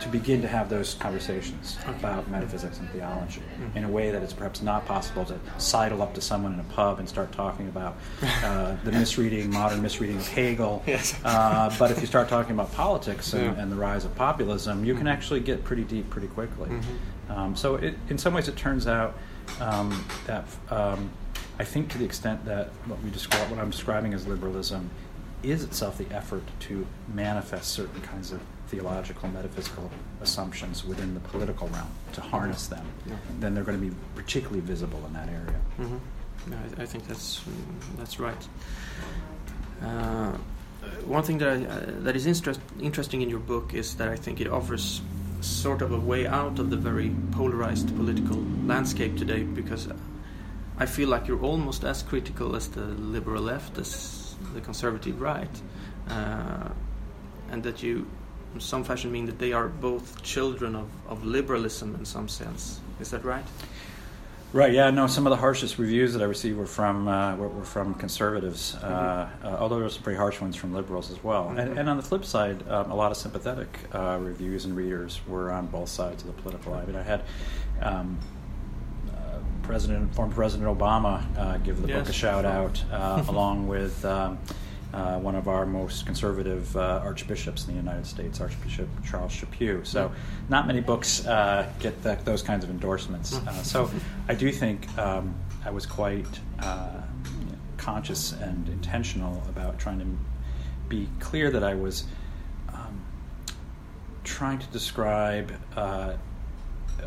to 0.00 0.08
begin 0.08 0.42
to 0.42 0.48
have 0.48 0.68
those 0.68 0.94
conversations 0.94 1.78
about 1.86 2.28
metaphysics 2.30 2.78
and 2.78 2.88
theology 2.90 3.42
Mhm. 3.60 3.76
in 3.76 3.84
a 3.84 3.88
way 3.88 4.10
that 4.10 4.22
it's 4.22 4.32
perhaps 4.32 4.62
not 4.62 4.84
possible 4.86 5.24
to 5.24 5.38
sidle 5.58 6.02
up 6.02 6.14
to 6.14 6.20
someone 6.20 6.52
in 6.54 6.60
a 6.60 6.64
pub 6.64 6.98
and 6.98 7.08
start 7.08 7.32
talking 7.32 7.68
about 7.68 7.96
uh, 8.44 8.74
the 8.84 8.92
misreading, 8.92 9.50
modern 9.52 9.80
misreading 9.82 10.16
of 10.16 10.28
Hegel. 10.28 10.82
Yes. 10.86 11.14
Uh, 11.24 11.74
but 11.78 11.90
if 11.90 12.00
you 12.00 12.06
start 12.06 12.28
talking 12.28 12.52
about 12.52 12.72
politics 12.72 13.32
and, 13.32 13.56
Yeah. 13.56 13.62
and 13.62 13.70
the 13.72 13.76
rise 13.76 14.04
of 14.04 14.14
populism, 14.14 14.84
you 14.84 14.94
can 14.94 15.06
Mhm. 15.06 15.12
actually 15.12 15.40
get 15.40 15.64
pretty 15.64 15.84
deep 15.84 16.10
pretty 16.10 16.28
quickly. 16.28 16.68
Mhm. 16.70 17.36
Um, 17.36 17.56
so, 17.56 17.76
it, 17.76 17.96
in 18.08 18.18
some 18.18 18.34
ways, 18.34 18.48
it 18.48 18.56
turns 18.56 18.86
out 18.86 19.14
um, 19.60 20.04
that 20.26 20.44
um, 20.70 21.10
I 21.58 21.64
think, 21.64 21.90
to 21.90 21.98
the 21.98 22.04
extent 22.04 22.44
that 22.46 22.70
what 22.86 23.00
we 23.02 23.10
describe, 23.10 23.48
what 23.50 23.60
I'm 23.60 23.70
describing 23.70 24.12
as 24.14 24.26
liberalism, 24.26 24.90
is 25.42 25.62
itself 25.62 25.98
the 25.98 26.06
effort 26.10 26.42
to 26.60 26.86
manifest 27.14 27.70
certain 27.70 28.00
kinds 28.00 28.32
of 28.32 28.40
theological, 28.74 29.28
metaphysical 29.28 29.90
assumptions 30.20 30.84
within 30.84 31.14
the 31.14 31.20
political 31.20 31.68
realm, 31.68 31.88
to 32.12 32.20
harness 32.20 32.66
them, 32.66 32.86
Yeah. 33.06 33.14
then 33.40 33.54
they're 33.54 33.64
going 33.64 33.80
to 33.80 33.86
be 33.90 33.94
particularly 34.14 34.60
visible 34.60 35.02
in 35.06 35.12
that 35.12 35.28
area. 35.28 35.60
hmm 35.76 35.96
No, 36.50 36.56
I, 36.78 36.82
I 36.82 36.86
think 36.86 37.06
that's 37.06 37.42
that's 37.98 38.18
right. 38.20 38.48
Uh, 39.82 40.32
one 41.06 41.22
thing 41.22 41.38
that 41.38 41.48
I, 41.48 41.64
uh, 41.64 41.80
that 42.04 42.16
is 42.16 42.26
interest, 42.26 42.60
interesting 42.80 43.22
in 43.22 43.30
your 43.30 43.40
book 43.40 43.74
is 43.74 43.94
that 43.96 44.08
I 44.08 44.16
think 44.16 44.40
it 44.40 44.48
offers 44.48 45.00
sort 45.40 45.82
of 45.82 45.92
a 45.92 45.98
way 45.98 46.26
out 46.26 46.58
of 46.58 46.68
the 46.70 46.76
very 46.76 47.10
polarized 47.32 47.88
political 47.96 48.38
landscape 48.66 49.16
today 49.16 49.42
because 49.42 49.88
I 50.78 50.86
feel 50.86 51.08
like 51.08 51.26
you're 51.28 51.42
almost 51.42 51.84
as 51.84 52.02
critical 52.02 52.56
as 52.56 52.68
the 52.68 52.84
liberal 53.14 53.42
left 53.42 53.78
as 53.78 54.34
the 54.54 54.60
conservative 54.60 55.20
right, 55.20 55.62
uh, 56.08 56.68
and 57.50 57.62
that 57.62 57.82
you 57.82 58.06
in 58.54 58.60
some 58.60 58.84
fashion 58.84 59.10
mean 59.10 59.26
that 59.26 59.38
they 59.38 59.52
are 59.52 59.68
both 59.68 60.22
children 60.22 60.74
of, 60.74 60.88
of 61.08 61.24
liberalism 61.24 61.94
in 61.96 62.04
some 62.04 62.28
sense. 62.28 62.80
Is 63.00 63.10
that 63.10 63.24
right? 63.24 63.44
Right. 64.54 64.72
Yeah. 64.72 64.90
No. 64.90 65.08
Some 65.08 65.26
of 65.26 65.30
the 65.30 65.36
harshest 65.36 65.78
reviews 65.78 66.12
that 66.12 66.22
I 66.22 66.26
received 66.26 66.56
were 66.56 66.64
from 66.64 67.08
uh, 67.08 67.34
were, 67.34 67.48
were, 67.48 67.64
from 67.64 67.92
conservatives, 67.94 68.76
uh, 68.76 68.78
mm-hmm. 68.78 69.46
uh, 69.46 69.50
uh, 69.50 69.56
although 69.58 69.74
there 69.74 69.84
were 69.84 69.90
some 69.90 70.04
pretty 70.04 70.16
harsh 70.16 70.40
ones 70.40 70.54
from 70.54 70.72
liberals 70.72 71.10
as 71.10 71.22
well. 71.24 71.46
Mm-hmm. 71.46 71.58
And, 71.58 71.78
and, 71.80 71.88
on 71.88 71.96
the 71.96 72.04
flip 72.04 72.24
side, 72.24 72.66
um, 72.68 72.92
a 72.92 72.94
lot 72.94 73.10
of 73.10 73.16
sympathetic 73.16 73.66
uh, 73.92 74.16
reviews 74.20 74.64
and 74.64 74.76
readers 74.76 75.20
were 75.26 75.50
on 75.50 75.66
both 75.66 75.88
sides 75.88 76.22
of 76.22 76.28
the 76.28 76.40
political. 76.40 76.72
I 76.74 76.84
mean, 76.84 76.96
I 76.96 77.02
had. 77.02 77.22
Um, 77.82 78.18
uh, 79.10 79.38
President, 79.64 80.14
former 80.14 80.34
President 80.34 80.78
Obama, 80.78 81.64
give 81.64 81.80
the 81.82 81.88
yes. 81.88 82.00
book 82.00 82.08
a 82.10 82.12
shout 82.12 82.44
out, 82.44 82.82
along 83.28 83.66
with 83.66 84.04
um, 84.04 84.38
uh, 84.94 85.18
one 85.18 85.34
of 85.34 85.48
our 85.48 85.66
most 85.66 86.06
conservative 86.06 86.74
uh, 86.76 87.00
archbishops 87.02 87.66
in 87.66 87.72
the 87.72 87.76
United 87.76 88.06
States, 88.06 88.40
Archbishop 88.40 88.88
Charles 89.04 89.32
Chaput. 89.32 89.84
So, 89.84 90.12
not 90.48 90.68
many 90.68 90.80
books 90.80 91.26
uh, 91.26 91.68
get 91.80 92.00
that, 92.04 92.24
those 92.24 92.42
kinds 92.42 92.62
of 92.62 92.70
endorsements. 92.70 93.34
Uh, 93.34 93.52
so, 93.64 93.90
I 94.28 94.34
do 94.34 94.52
think 94.52 94.96
um, 94.96 95.34
I 95.64 95.70
was 95.70 95.84
quite 95.84 96.40
uh, 96.60 97.00
conscious 97.76 98.32
and 98.32 98.68
intentional 98.68 99.42
about 99.48 99.80
trying 99.80 99.98
to 99.98 100.06
be 100.88 101.08
clear 101.18 101.50
that 101.50 101.64
I 101.64 101.74
was 101.74 102.04
um, 102.72 103.04
trying 104.22 104.60
to 104.60 104.66
describe 104.68 105.52
uh, 105.74 106.12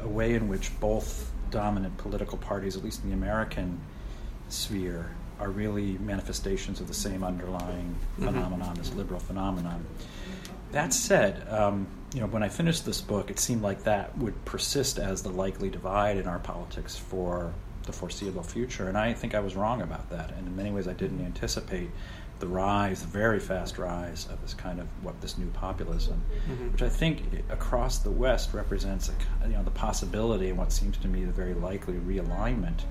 a 0.02 0.08
way 0.08 0.34
in 0.34 0.50
which 0.50 0.78
both 0.82 1.32
dominant 1.52 1.98
political 1.98 2.38
parties, 2.38 2.76
at 2.76 2.84
least 2.84 3.04
in 3.04 3.10
the 3.10 3.16
American 3.16 3.80
sphere, 4.50 5.12
are 5.40 5.50
really 5.50 5.98
manifestations 6.00 6.80
of 6.80 6.88
the 6.88 6.94
same 6.94 7.24
underlying 7.24 7.96
mm-hmm. 7.96 8.26
phenomenon, 8.26 8.76
this 8.76 8.94
liberal 8.94 9.20
phenomenon. 9.20 9.86
That 10.72 10.94
said, 10.94 11.48
um, 11.50 11.88
you 12.14 12.20
know, 12.20 12.28
when 12.28 12.44
I 12.44 12.50
finished 12.50 12.86
this 12.86 13.02
book, 13.02 13.30
it 13.30 13.40
seemed 13.40 13.62
like 13.62 13.84
that 13.84 14.18
would 14.18 14.44
persist 14.46 15.00
as 15.00 15.24
the 15.24 15.30
likely 15.30 15.70
divide 15.70 16.18
in 16.18 16.28
our 16.28 16.40
politics 16.40 16.98
for 16.98 17.54
the 17.84 17.94
foreseeable 17.94 18.44
future, 18.44 18.90
and 18.90 18.98
I 18.98 19.14
think 19.14 19.34
I 19.34 19.40
was 19.40 19.56
wrong 19.56 19.82
about 19.82 20.10
that. 20.10 20.32
And 20.32 20.46
in 20.46 20.56
many 20.56 20.72
ways, 20.72 20.88
I 20.88 20.94
didn't 20.94 21.26
anticipate 21.26 21.90
the 22.40 22.48
rise, 22.48 23.02
the 23.02 23.08
very 23.08 23.40
fast 23.40 23.78
rise 23.78 24.28
of 24.32 24.42
this 24.42 24.54
kind 24.54 24.80
of 24.80 24.88
what 25.02 25.20
this 25.22 25.38
new 25.38 25.48
populism, 25.48 26.22
mm-hmm. 26.50 26.72
which 26.72 26.82
I 26.82 26.90
think 26.90 27.22
across 27.50 28.00
the 28.00 28.12
West 28.12 28.54
represents 28.54 29.10
a, 29.10 29.48
you 29.48 29.54
know 29.54 29.64
the 29.64 29.72
possibility 29.72 30.50
and 30.50 30.58
what 30.58 30.72
seems 30.72 30.98
to 30.98 31.08
me 31.08 31.24
the 31.24 31.32
very 31.32 31.54
likely 31.54 31.96
realignment 31.96 32.82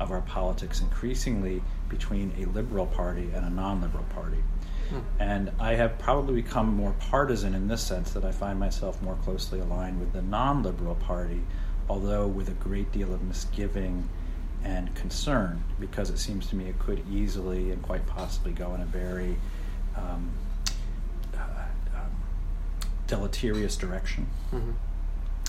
of 0.00 0.10
our 0.10 0.22
politics 0.22 0.80
increasingly 0.80 1.62
between 1.88 2.32
a 2.38 2.44
liberal 2.46 2.86
party 2.86 3.30
and 3.34 3.44
a 3.44 3.50
non 3.50 3.80
liberal 3.80 4.04
party. 4.04 4.42
Hmm. 4.90 4.98
And 5.18 5.52
I 5.58 5.74
have 5.74 5.98
probably 5.98 6.42
become 6.42 6.74
more 6.74 6.94
partisan 6.98 7.54
in 7.54 7.68
this 7.68 7.82
sense 7.82 8.12
that 8.12 8.24
I 8.24 8.32
find 8.32 8.58
myself 8.58 9.00
more 9.02 9.16
closely 9.16 9.60
aligned 9.60 10.00
with 10.00 10.12
the 10.12 10.22
non 10.22 10.62
liberal 10.62 10.96
party, 10.96 11.42
although 11.88 12.26
with 12.26 12.48
a 12.48 12.54
great 12.54 12.90
deal 12.92 13.12
of 13.14 13.22
misgiving 13.22 14.08
and 14.64 14.94
concern, 14.94 15.62
because 15.78 16.10
it 16.10 16.18
seems 16.18 16.46
to 16.48 16.56
me 16.56 16.68
it 16.68 16.78
could 16.78 17.02
easily 17.10 17.70
and 17.70 17.82
quite 17.82 18.06
possibly 18.06 18.52
go 18.52 18.74
in 18.74 18.80
a 18.80 18.86
very 18.86 19.36
um, 19.94 20.30
uh, 21.36 21.38
um, 21.94 22.10
deleterious 23.06 23.76
direction. 23.76 24.26
Mm-hmm. 24.52 24.70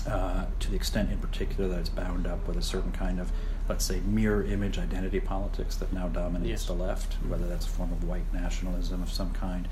Uh, 0.06 0.44
to 0.60 0.70
the 0.70 0.76
extent, 0.76 1.10
in 1.10 1.18
particular, 1.18 1.68
that 1.68 1.80
it's 1.80 1.88
bound 1.88 2.26
up 2.26 2.46
with 2.46 2.56
a 2.56 2.62
certain 2.62 2.92
kind 2.92 3.18
of 3.18 3.32
let's 3.68 3.84
say, 3.84 4.00
mirror 4.00 4.44
image 4.44 4.78
identity 4.78 5.20
politics 5.20 5.76
that 5.76 5.92
now 5.92 6.08
dominates 6.08 6.48
yes. 6.62 6.66
the 6.66 6.72
left, 6.72 7.14
whether 7.28 7.46
that's 7.46 7.66
a 7.66 7.70
form 7.70 7.92
of 7.92 8.04
white 8.04 8.32
nationalism 8.32 9.02
of 9.02 9.10
some 9.10 9.32
kind. 9.32 9.68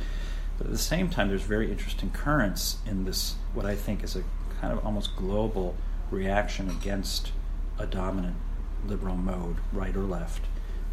But 0.58 0.66
at 0.66 0.72
the 0.72 0.78
same 0.78 1.08
time, 1.08 1.28
there's 1.28 1.42
very 1.42 1.70
interesting 1.70 2.10
currents 2.10 2.78
in 2.86 3.04
this, 3.04 3.34
what 3.52 3.66
I 3.66 3.74
think 3.74 4.02
is 4.02 4.16
a 4.16 4.24
kind 4.60 4.72
of 4.72 4.84
almost 4.84 5.16
global 5.16 5.76
reaction 6.10 6.70
against 6.70 7.32
a 7.78 7.86
dominant 7.86 8.36
liberal 8.86 9.16
mode, 9.16 9.56
right 9.72 9.94
or 9.96 10.02
left, 10.02 10.42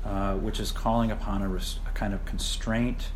uh, 0.06 0.36
which 0.36 0.60
is 0.60 0.72
calling 0.72 1.12
upon 1.12 1.42
a, 1.42 1.50
res- 1.50 1.80
a, 1.88 1.92
kind 1.92 2.14
of 2.14 2.24
constraint 2.26 3.10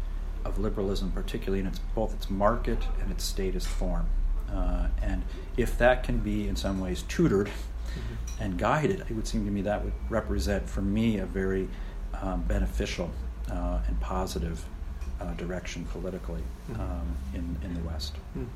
of 0.44 0.60
liberalism, 0.60 1.12
particularly 1.12 1.60
in 1.60 1.68
its, 1.68 1.80
both 1.80 2.14
its 2.14 2.30
market 2.30 2.80
and 3.02 3.12
its 3.12 3.24
statist 3.24 3.68
form. 3.68 4.08
Uh, 4.52 4.88
and 5.02 5.24
if 5.58 5.78
that 5.78 6.04
can 6.04 6.20
be 6.20 6.48
in 6.48 6.56
some 6.56 6.80
ways 6.80 7.04
tutored 7.08 7.50
mm-hmm. 7.96 8.44
and 8.44 8.58
guided, 8.58 9.02
it 9.02 9.12
would 9.12 9.28
seem 9.28 9.46
to 9.46 9.52
me 9.52 9.62
that 9.64 9.84
would 9.84 9.94
represent 10.10 10.70
for 10.70 10.82
me 10.82 11.20
a 11.20 11.26
very 11.26 11.68
um, 12.22 12.42
beneficial 12.44 13.12
uh, 13.52 13.80
and 13.88 14.00
positive 14.02 14.66
uh, 15.22 15.34
direction 15.34 15.86
politically 15.86 16.44
mm-hmm. 16.70 16.82
um, 16.82 17.16
in, 17.34 17.58
in 17.64 17.74
the 17.74 17.82
West. 17.82 18.16
Mm. 18.38 18.48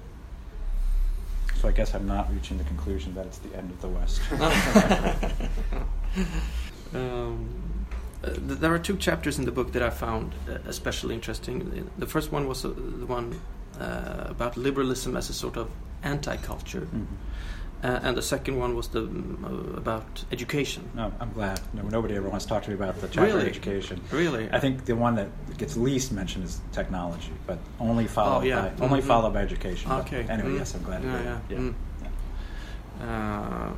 So 1.55 1.67
I 1.67 1.71
guess 1.71 1.93
I'm 1.93 2.07
not 2.07 2.31
reaching 2.33 2.57
the 2.57 2.63
conclusion 2.63 3.13
that 3.15 3.25
it's 3.25 3.39
the 3.39 3.53
end 3.55 3.71
of 3.71 3.81
the 3.81 3.89
West. 3.89 4.21
um, 6.93 7.49
uh, 8.23 8.31
there 8.37 8.73
are 8.73 8.79
two 8.79 8.97
chapters 8.97 9.39
in 9.39 9.45
the 9.45 9.51
book 9.51 9.71
that 9.73 9.81
I 9.81 9.89
found 9.89 10.33
uh, 10.49 10.57
especially 10.65 11.15
interesting. 11.15 11.89
The 11.97 12.07
first 12.07 12.31
one 12.31 12.47
was 12.47 12.65
uh, 12.65 12.69
the 12.69 13.05
one 13.05 13.39
uh, 13.79 14.25
about 14.27 14.57
liberalism 14.57 15.15
as 15.15 15.29
a 15.29 15.33
sort 15.33 15.57
of 15.57 15.69
anti-culture. 16.03 16.81
Mm-hmm. 16.81 17.15
Uh, 17.81 17.99
and 18.03 18.17
the 18.17 18.21
second 18.21 18.59
one 18.59 18.75
was 18.75 18.89
the 18.89 19.03
uh, 19.03 19.77
about 19.77 20.25
education. 20.33 20.89
No, 20.95 21.13
I'm 21.19 21.31
glad. 21.31 21.61
No, 21.73 21.83
nobody 21.83 22.15
ever 22.15 22.27
wants 22.27 22.43
to 22.45 22.49
talk 22.49 22.63
to 22.63 22.69
me 22.69 22.75
about 22.75 22.99
the 22.99 23.07
chapter 23.07 23.37
really? 23.37 23.47
education. 23.47 24.01
Really, 24.11 24.49
I 24.51 24.59
think 24.59 24.83
the 24.83 24.95
one 24.95 25.15
that 25.15 25.29
gets 25.57 25.77
least 25.77 26.11
mentioned 26.11 26.43
is 26.43 26.59
technology, 26.73 27.31
but 27.47 27.57
only 27.79 28.05
followed 28.07 28.41
oh, 28.41 28.43
yeah. 28.43 28.61
by 28.61 28.67
mm-hmm. 28.69 28.83
only 28.83 29.01
followed 29.01 29.33
by 29.33 29.41
education. 29.41 29.91
Okay. 29.91 30.23
But 30.23 30.31
anyway, 30.31 30.49
mm. 30.49 30.57
yes, 30.57 30.75
I'm 30.75 30.83
glad. 30.83 31.03
Yeah, 31.03 31.23
yeah. 31.23 31.39
yeah. 31.49 31.57
Mm. 31.57 31.73
yeah. 32.99 33.69
Uh, 33.69 33.73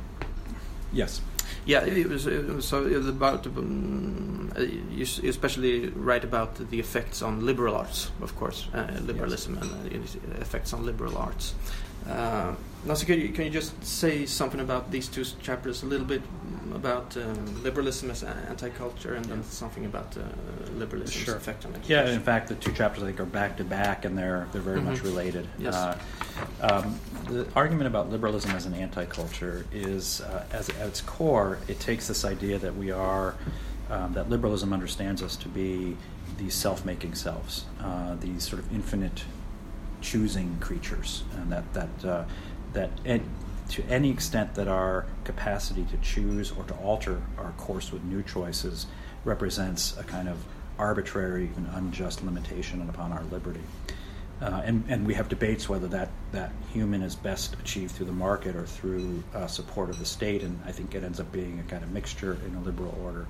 yes. 0.92 1.20
Yeah, 1.64 1.84
it 1.84 2.08
was, 2.08 2.26
it 2.26 2.44
was, 2.44 2.66
so 2.66 2.84
it 2.86 2.96
was 2.96 3.06
about 3.06 3.46
um, 3.46 4.52
uh, 4.56 4.62
you, 4.62 5.02
especially 5.02 5.90
write 5.90 6.24
about 6.24 6.56
the 6.56 6.80
effects 6.80 7.22
on 7.22 7.46
liberal 7.46 7.76
arts, 7.76 8.10
of 8.20 8.34
course, 8.34 8.66
uh, 8.74 8.98
liberalism 9.02 9.54
yes. 9.54 9.70
and 9.70 10.34
uh, 10.34 10.40
effects 10.40 10.72
on 10.72 10.84
liberal 10.84 11.16
arts. 11.16 11.54
Uh, 12.84 12.88
Lasse, 12.88 13.04
can 13.04 13.20
you, 13.20 13.28
can 13.28 13.44
you 13.44 13.50
just 13.50 13.84
say 13.84 14.26
something 14.26 14.60
about 14.60 14.90
these 14.90 15.08
two 15.08 15.24
chapters, 15.42 15.82
a 15.82 15.86
little 15.86 16.06
bit 16.06 16.22
about 16.74 17.16
uh, 17.16 17.20
liberalism 17.62 18.10
as 18.10 18.22
anti-culture, 18.22 19.14
and 19.14 19.24
then 19.26 19.42
something 19.44 19.84
about 19.84 20.16
uh, 20.16 20.22
liberalism's 20.74 21.24
sure. 21.24 21.36
effect 21.36 21.64
on 21.64 21.72
education? 21.72 22.06
Yeah, 22.06 22.12
in 22.12 22.20
fact, 22.20 22.48
the 22.48 22.54
two 22.56 22.72
chapters 22.72 23.02
I 23.02 23.06
think 23.06 23.20
are 23.20 23.26
back 23.26 23.56
to 23.58 23.64
back, 23.64 24.04
and 24.04 24.16
they're 24.16 24.48
they're 24.52 24.62
very 24.62 24.80
mm-hmm. 24.80 24.90
much 24.90 25.02
related. 25.02 25.48
Yes. 25.58 25.74
Uh, 25.74 25.98
um, 26.60 26.98
the 27.28 27.46
argument 27.54 27.86
about 27.86 28.10
liberalism 28.10 28.50
as 28.52 28.66
an 28.66 28.74
anti-culture 28.74 29.66
is, 29.72 30.20
uh, 30.22 30.44
as 30.52 30.68
at 30.70 30.88
its 30.88 31.00
core, 31.00 31.58
it 31.68 31.78
takes 31.78 32.08
this 32.08 32.24
idea 32.24 32.58
that 32.58 32.74
we 32.76 32.90
are 32.90 33.34
um, 33.90 34.12
that 34.14 34.30
liberalism 34.30 34.72
understands 34.72 35.22
us 35.22 35.36
to 35.36 35.48
be 35.48 35.96
these 36.38 36.54
self-making 36.54 37.14
selves, 37.14 37.66
uh, 37.80 38.16
these 38.16 38.42
sort 38.42 38.60
of 38.60 38.72
infinite 38.72 39.24
choosing 40.00 40.56
creatures, 40.58 41.22
and 41.36 41.52
that 41.52 41.72
that 41.74 42.04
that 42.72 42.90
to 43.68 43.84
any 43.88 44.10
extent 44.10 44.54
that 44.54 44.68
our 44.68 45.06
capacity 45.24 45.84
to 45.90 45.96
choose 45.98 46.50
or 46.50 46.64
to 46.64 46.74
alter 46.74 47.22
our 47.38 47.52
course 47.52 47.92
with 47.92 48.02
new 48.04 48.22
choices 48.22 48.86
represents 49.24 49.96
a 49.98 50.04
kind 50.04 50.28
of 50.28 50.44
arbitrary 50.78 51.50
and 51.56 51.68
unjust 51.74 52.22
limitation 52.24 52.88
upon 52.88 53.12
our 53.12 53.22
liberty. 53.24 53.62
Uh, 54.40 54.60
and, 54.64 54.84
and 54.88 55.06
we 55.06 55.14
have 55.14 55.28
debates 55.28 55.68
whether 55.68 55.86
that, 55.86 56.10
that 56.32 56.50
human 56.72 57.00
is 57.00 57.14
best 57.14 57.54
achieved 57.60 57.92
through 57.92 58.06
the 58.06 58.12
market 58.12 58.56
or 58.56 58.66
through 58.66 59.22
uh, 59.34 59.46
support 59.46 59.88
of 59.88 59.98
the 60.00 60.04
state, 60.04 60.42
and 60.42 60.60
I 60.66 60.72
think 60.72 60.96
it 60.96 61.04
ends 61.04 61.20
up 61.20 61.30
being 61.30 61.60
a 61.60 61.62
kind 61.70 61.84
of 61.84 61.92
mixture 61.92 62.36
in 62.44 62.54
a 62.56 62.60
liberal 62.60 62.98
order. 63.04 63.26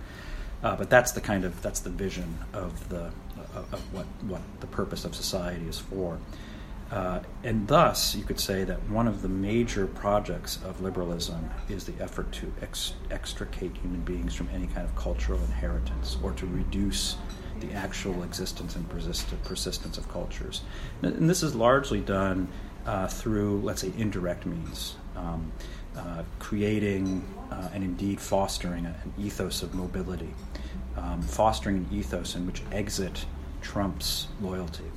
Uh, 0.63 0.75
but 0.75 0.89
that's 0.89 1.13
the 1.13 1.21
kind 1.21 1.45
of 1.45 1.61
that's 1.61 1.81
the 1.81 1.91
vision 1.91 2.39
of 2.55 2.89
the 2.89 3.11
of 3.55 3.93
what 3.93 4.07
what 4.23 4.41
the 4.61 4.67
purpose 4.69 5.05
of 5.05 5.15
society 5.15 5.67
is 5.69 5.79
for. 5.79 6.19
Uh, 6.93 7.21
and 7.43 7.67
thus, 7.69 8.15
you 8.15 8.23
could 8.23 8.39
say 8.39 8.65
that 8.65 8.79
one 8.91 9.09
of 9.09 9.23
the 9.23 9.29
major 9.29 9.87
projects 9.87 10.59
of 10.63 10.83
liberalism 10.83 11.49
is 11.71 11.85
the 11.85 11.95
effort 12.03 12.31
to 12.33 12.53
ex- 12.61 12.93
extricate 13.11 13.75
human 13.79 14.01
beings 14.03 14.35
from 14.35 14.47
any 14.53 14.67
kind 14.67 14.87
of 14.87 14.95
cultural 14.95 15.41
inheritance 15.41 16.19
or 16.23 16.33
to 16.33 16.45
reduce 16.47 17.17
the 17.61 17.73
actual 17.73 18.23
existence 18.25 18.77
and 18.77 18.87
persist- 18.91 19.43
persistence 19.43 19.97
of 19.97 20.07
cultures. 20.11 20.61
And 21.01 21.31
this 21.31 21.43
is 21.43 21.55
largely 21.55 22.01
done 22.01 22.49
uh, 22.85 23.07
through, 23.07 23.63
let's 23.63 23.81
say, 23.81 23.93
indirect 23.97 24.45
means. 24.45 24.97
Um, 25.17 25.51
uh, 25.97 26.23
creating 26.39 27.23
uh, 27.51 27.69
and 27.75 27.85
indeed 27.85 28.21
fostering 28.21 28.87
an 28.87 28.95
ethos 29.19 29.63
of 29.63 29.75
mobility, 29.75 30.33
um, 30.97 31.21
fostering 31.23 31.77
an 31.77 31.89
ethos 31.93 32.35
in 32.35 32.47
which 32.47 32.63
exit 32.73 33.27
trumps 33.61 34.29
loyalty, 34.41 34.91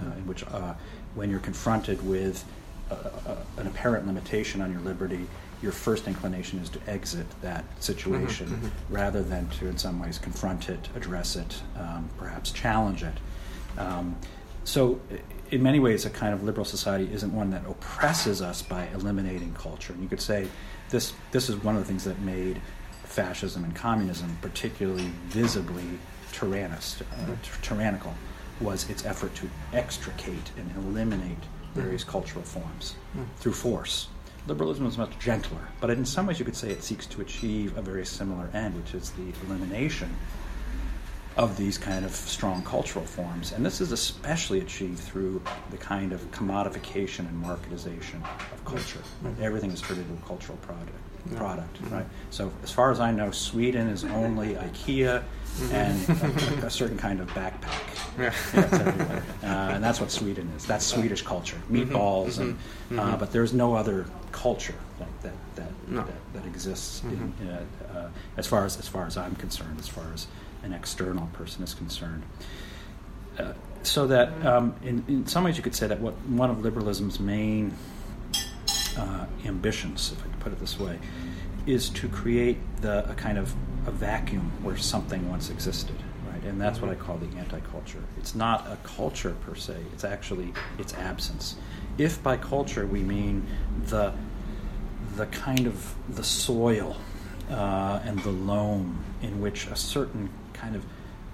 uh, 0.00 0.12
in 0.16 0.26
which 0.26 0.44
uh, 0.48 0.74
when 1.14 1.30
you're 1.30 1.40
confronted 1.40 2.06
with 2.06 2.44
a, 2.90 2.94
a, 2.94 3.60
an 3.60 3.66
apparent 3.66 4.06
limitation 4.06 4.60
on 4.60 4.72
your 4.72 4.80
liberty, 4.80 5.26
your 5.62 5.72
first 5.72 6.08
inclination 6.08 6.58
is 6.58 6.68
to 6.70 6.80
exit 6.88 7.26
that 7.40 7.64
situation 7.80 8.48
mm-hmm, 8.48 8.66
mm-hmm. 8.66 8.94
rather 8.94 9.22
than 9.22 9.48
to, 9.50 9.68
in 9.68 9.78
some 9.78 10.00
ways, 10.00 10.18
confront 10.18 10.68
it, 10.68 10.88
address 10.96 11.36
it, 11.36 11.62
um, 11.78 12.08
perhaps 12.18 12.50
challenge 12.50 13.02
it. 13.02 13.14
Um, 13.78 14.16
so, 14.64 15.00
in 15.50 15.62
many 15.62 15.80
ways, 15.80 16.04
a 16.04 16.10
kind 16.10 16.34
of 16.34 16.42
liberal 16.42 16.64
society 16.64 17.12
isn't 17.12 17.32
one 17.32 17.50
that 17.50 17.62
oppresses 17.66 18.42
us 18.42 18.62
by 18.62 18.88
eliminating 18.94 19.54
culture. 19.54 19.92
And 19.92 20.02
you 20.02 20.08
could 20.08 20.20
say 20.20 20.48
this, 20.90 21.12
this 21.30 21.48
is 21.48 21.56
one 21.62 21.76
of 21.76 21.82
the 21.82 21.86
things 21.86 22.04
that 22.04 22.18
made 22.20 22.60
fascism 23.04 23.62
and 23.64 23.74
communism 23.74 24.36
particularly 24.40 25.10
visibly 25.26 25.84
tyrannist, 26.32 27.02
uh, 27.02 27.36
tyrannical, 27.60 28.14
was 28.62 28.88
its 28.88 29.04
effort 29.04 29.34
to 29.36 29.48
extricate 29.72 30.50
and 30.56 30.70
eliminate 30.76 31.40
mm-hmm. 31.40 31.80
various 31.80 32.04
cultural 32.04 32.44
forms 32.44 32.94
mm-hmm. 33.10 33.24
through 33.36 33.52
force. 33.52 34.08
Liberalism 34.46 34.86
is 34.86 34.98
much 34.98 35.16
gentler, 35.20 35.68
but 35.80 35.90
in 35.90 36.04
some 36.04 36.26
ways 36.26 36.38
you 36.38 36.44
could 36.44 36.56
say 36.56 36.70
it 36.70 36.82
seeks 36.82 37.06
to 37.06 37.20
achieve 37.20 37.76
a 37.78 37.82
very 37.82 38.04
similar 38.04 38.50
end, 38.52 38.74
which 38.76 38.92
is 38.94 39.10
the 39.10 39.32
elimination 39.46 40.10
of 41.36 41.56
these 41.56 41.78
kind 41.78 42.04
of 42.04 42.10
strong 42.10 42.62
cultural 42.62 43.04
forms. 43.04 43.52
And 43.52 43.64
this 43.64 43.80
is 43.80 43.92
especially 43.92 44.60
achieved 44.60 44.98
through 44.98 45.42
the 45.70 45.76
kind 45.76 46.12
of 46.12 46.20
commodification 46.30 47.20
and 47.20 47.42
marketization 47.42 48.22
of 48.52 48.64
culture. 48.64 49.00
Right? 49.22 49.34
Everything 49.40 49.70
is 49.70 49.80
turned 49.80 50.00
into 50.00 50.12
a 50.12 50.26
cultural 50.26 50.58
product. 50.58 50.90
Product, 51.36 51.78
right? 51.88 52.04
So, 52.30 52.52
as 52.64 52.72
far 52.72 52.90
as 52.90 52.98
I 52.98 53.12
know, 53.12 53.30
Sweden 53.30 53.88
is 53.88 54.02
only 54.02 54.54
IKEA 54.56 55.22
and 55.70 56.08
a, 56.08 56.66
a 56.66 56.70
certain 56.80 56.98
kind 56.98 57.20
of 57.20 57.28
backpack. 57.28 57.91
Yeah. 58.18 58.32
Everywhere. 58.54 59.22
Uh, 59.42 59.74
and 59.74 59.84
that's 59.84 60.00
what 60.00 60.10
Sweden 60.10 60.50
is. 60.56 60.64
That's 60.64 60.86
Swedish 60.86 61.22
culture. 61.22 61.60
Meatballs, 61.70 62.38
and 62.38 62.56
uh, 62.98 63.16
but 63.16 63.32
there's 63.32 63.52
no 63.52 63.74
other 63.74 64.06
culture 64.30 64.74
like 65.00 65.22
that 65.22 65.32
that 65.56 65.70
No. 65.88 66.02
that, 66.04 66.32
that 66.34 66.46
exists 66.46 67.02
in, 67.02 67.32
uh, 67.48 67.98
uh, 67.98 68.08
as 68.36 68.46
far 68.46 68.64
as 68.64 68.78
as 68.78 68.88
far 68.88 69.06
as 69.06 69.16
I'm 69.16 69.34
concerned, 69.36 69.78
as 69.80 69.88
far 69.88 70.04
as 70.14 70.26
an 70.62 70.72
external 70.72 71.26
person 71.32 71.62
is 71.64 71.74
concerned. 71.74 72.22
Uh, 73.38 73.52
so 73.82 74.06
that 74.06 74.28
um, 74.46 74.74
in, 74.84 75.04
in 75.08 75.26
some 75.26 75.42
ways 75.44 75.56
you 75.56 75.62
could 75.62 75.74
say 75.74 75.86
that 75.88 76.00
what 76.00 76.14
one 76.28 76.50
of 76.50 76.62
liberalism's 76.62 77.18
main 77.18 77.74
uh, 78.96 79.26
ambitions, 79.44 80.12
if 80.12 80.20
I 80.20 80.22
could 80.22 80.40
put 80.40 80.52
it 80.52 80.60
this 80.60 80.78
way, 80.78 80.98
is 81.66 81.88
to 81.90 82.08
create 82.08 82.58
the 82.80 83.10
a 83.10 83.14
kind 83.14 83.38
of 83.38 83.52
a 83.86 83.90
vacuum 83.90 84.52
where 84.62 84.76
something 84.76 85.28
once 85.28 85.50
existed, 85.50 85.96
And 86.44 86.60
that's 86.60 86.80
what 86.80 86.90
I 86.90 86.94
call 86.94 87.18
the 87.18 87.36
anti-culture. 87.38 88.02
It's 88.18 88.34
not 88.34 88.66
a 88.66 88.76
culture 88.82 89.34
per 89.46 89.54
se; 89.54 89.76
it's 89.92 90.04
actually 90.04 90.52
its 90.78 90.94
absence. 90.94 91.56
If 91.98 92.22
by 92.22 92.36
culture 92.36 92.86
we 92.86 93.00
mean 93.00 93.46
the 93.86 94.12
the 95.16 95.26
kind 95.26 95.66
of 95.66 95.94
the 96.08 96.24
soil 96.24 96.96
uh, 97.50 98.00
and 98.04 98.18
the 98.20 98.30
loam 98.30 99.04
in 99.20 99.40
which 99.40 99.66
a 99.66 99.76
certain 99.76 100.30
kind 100.52 100.74
of 100.74 100.84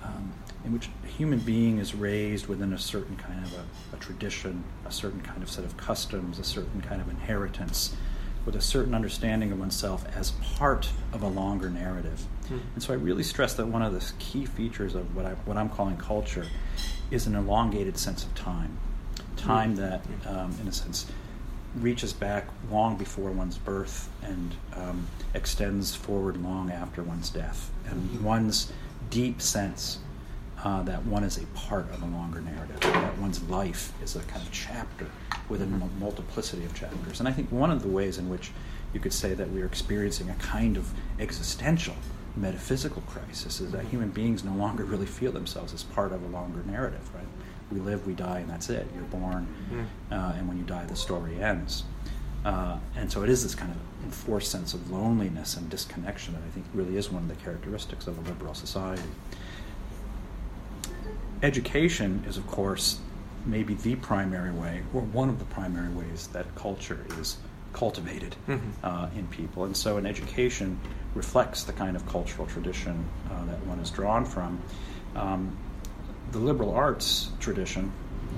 um, 0.03 0.33
in 0.65 0.73
which 0.73 0.89
a 1.05 1.07
human 1.07 1.39
being 1.39 1.79
is 1.79 1.95
raised 1.95 2.47
within 2.47 2.73
a 2.73 2.79
certain 2.79 3.17
kind 3.17 3.45
of 3.45 3.53
a, 3.55 3.97
a 3.97 3.99
tradition, 3.99 4.65
a 4.87 4.93
certain 4.93 5.21
kind 5.21 5.43
of 5.43 5.51
set 5.51 5.65
of 5.65 5.77
customs, 5.77 6.39
a 6.39 6.45
certain 6.45 6.81
kind 6.83 7.01
of 7.01 7.09
inheritance, 7.09 7.97
with 8.45 8.57
a 8.57 8.61
certain 8.61 8.95
understanding 8.95 9.53
of 9.53 9.59
oneself 9.59 10.05
as 10.17 10.31
part 10.57 10.89
of 11.13 11.23
a 11.23 11.29
longer 11.29 11.69
narrative. 11.71 12.25
And 12.75 12.83
so 12.83 12.93
I 12.93 12.97
really 12.97 13.23
stress 13.23 13.55
that 13.55 13.67
one 13.67 13.83
of 13.83 13.93
the 13.93 14.13
key 14.19 14.47
features 14.47 14.95
of 14.95 15.15
what, 15.15 15.27
I, 15.27 15.33
what 15.45 15.57
I'm 15.57 15.69
calling 15.69 15.97
culture 15.97 16.47
is 17.11 17.27
an 17.27 17.35
elongated 17.35 17.99
sense 17.99 18.25
of 18.25 18.35
time. 18.35 18.79
Time 19.37 19.77
that, 19.77 20.03
um, 20.27 20.55
in 20.61 20.69
a 20.69 20.73
sense, 20.73 21.07
reaches 21.77 22.13
back 22.13 22.47
long 22.71 22.97
before 22.97 23.31
one's 23.31 23.59
birth 23.59 24.09
and 24.23 24.55
um, 24.75 25.07
extends 25.35 25.95
forward 25.95 26.43
long 26.43 26.71
after 26.71 27.03
one's 27.03 27.31
death. 27.31 27.71
And 27.87 28.23
one's 28.25 28.73
deep 29.11 29.41
sense 29.43 29.99
uh, 30.65 30.83
that 30.83 31.05
one 31.05 31.23
is 31.25 31.39
a 31.39 31.47
part 31.49 31.89
of 31.93 32.03
a 32.03 32.07
longer 32.07 32.41
narrative, 32.41 32.81
that 32.81 33.19
one's 33.19 33.43
life 33.45 33.93
is 34.03 34.17
a 34.17 34.21
kind 34.21 34.45
of 34.45 34.51
chapter 34.51 35.07
within 35.49 35.73
a 35.75 36.01
multiplicity 36.01 36.65
of 36.65 36.75
chapters. 36.75 37.21
And 37.21 37.29
I 37.29 37.33
think 37.33 37.51
one 37.51 37.71
of 37.71 37.83
the 37.83 37.89
ways 37.89 38.19
in 38.19 38.29
which 38.29 38.51
you 38.93 39.01
could 39.01 39.13
say 39.13 39.35
that 39.35 39.51
we 39.51 39.63
are 39.63 39.67
experiencing 39.67 40.31
a 40.31 40.35
kind 40.35 40.77
of 40.77 40.93
existential 41.19 41.95
metaphysical 42.37 43.03
crisis 43.03 43.61
is 43.61 43.73
that 43.73 43.85
human 43.87 44.11
beings 44.11 44.45
no 44.45 44.53
longer 44.53 44.85
really 44.85 45.07
feel 45.07 45.33
themselves 45.33 45.75
as 45.75 45.83
part 45.83 46.13
of 46.13 46.23
a 46.23 46.29
longer 46.29 46.63
narrative, 46.67 47.09
right? 47.15 47.27
We 47.71 47.81
live, 47.81 48.07
we 48.07 48.15
die, 48.15 48.41
and 48.41 48.49
that's 48.49 48.71
it. 48.71 48.87
You're 48.95 49.05
born, 49.05 49.47
uh, 50.11 50.35
and 50.37 50.49
when 50.49 50.57
you 50.57 50.65
die, 50.65 50.85
the 50.87 50.97
story 50.97 51.41
ends. 51.43 51.85
Uh, 52.45 52.79
and 52.97 53.11
so 53.11 53.23
it 53.23 53.29
is 53.29 53.43
this 53.43 53.55
kind 53.55 53.71
of 53.73 53.79
enforced 54.05 54.51
sense 54.51 54.73
of 54.73 54.91
loneliness 54.91 55.57
and 55.57 55.69
disconnection 55.69 56.35
that 56.35 56.43
I 56.43 56.51
think 56.51 56.67
really 56.73 56.97
is 56.97 57.11
one 57.11 57.25
of 57.25 57.29
the 57.29 57.35
characteristics 57.45 58.07
of 58.07 58.17
a 58.17 58.31
liberal 58.31 58.55
society. 58.55 59.03
Education 61.43 62.25
is, 62.27 62.37
of 62.37 62.47
course, 62.47 63.01
maybe 63.49 63.75
the 63.75 63.97
primary 63.97 64.53
way, 64.53 64.83
or 64.95 65.01
one 65.01 65.29
of 65.29 65.39
the 65.39 65.45
primary 65.47 65.89
ways 65.89 66.29
that 66.29 66.55
culture 66.55 67.05
is 67.19 67.39
cultivated 67.73 68.37
Mhm. 68.49 68.61
uh, 68.83 69.09
in 69.17 69.27
people. 69.29 69.65
And 69.65 69.77
so 69.77 69.97
an 69.97 70.07
education 70.07 70.79
reflects 71.15 71.65
the 71.65 71.73
kind 71.73 71.97
of 71.97 72.07
cultural 72.07 72.47
tradition 72.47 73.05
uh, 73.31 73.45
that 73.47 73.67
one 73.67 73.79
is 73.81 73.91
drawn 73.91 74.25
from. 74.25 74.59
Um, 75.17 75.57
the 76.33 76.39
liberal 76.39 76.75
arts 76.75 77.31
tradition, 77.41 77.91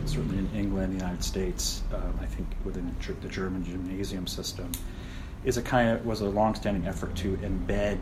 certainly 0.06 0.38
in 0.38 0.48
England, 0.54 0.92
the 0.92 0.98
United 1.04 1.24
States, 1.24 1.82
um, 1.92 2.14
I 2.22 2.26
think 2.26 2.46
within 2.64 2.94
the 3.00 3.12
the 3.14 3.28
German 3.28 3.64
gymnasium 3.64 4.26
system, 4.26 4.70
is 5.44 5.56
a 5.56 5.62
kind 5.62 5.90
of 5.90 6.06
was 6.06 6.20
a 6.20 6.28
long-standing 6.28 6.86
effort 6.86 7.14
to 7.16 7.36
embed 7.38 7.98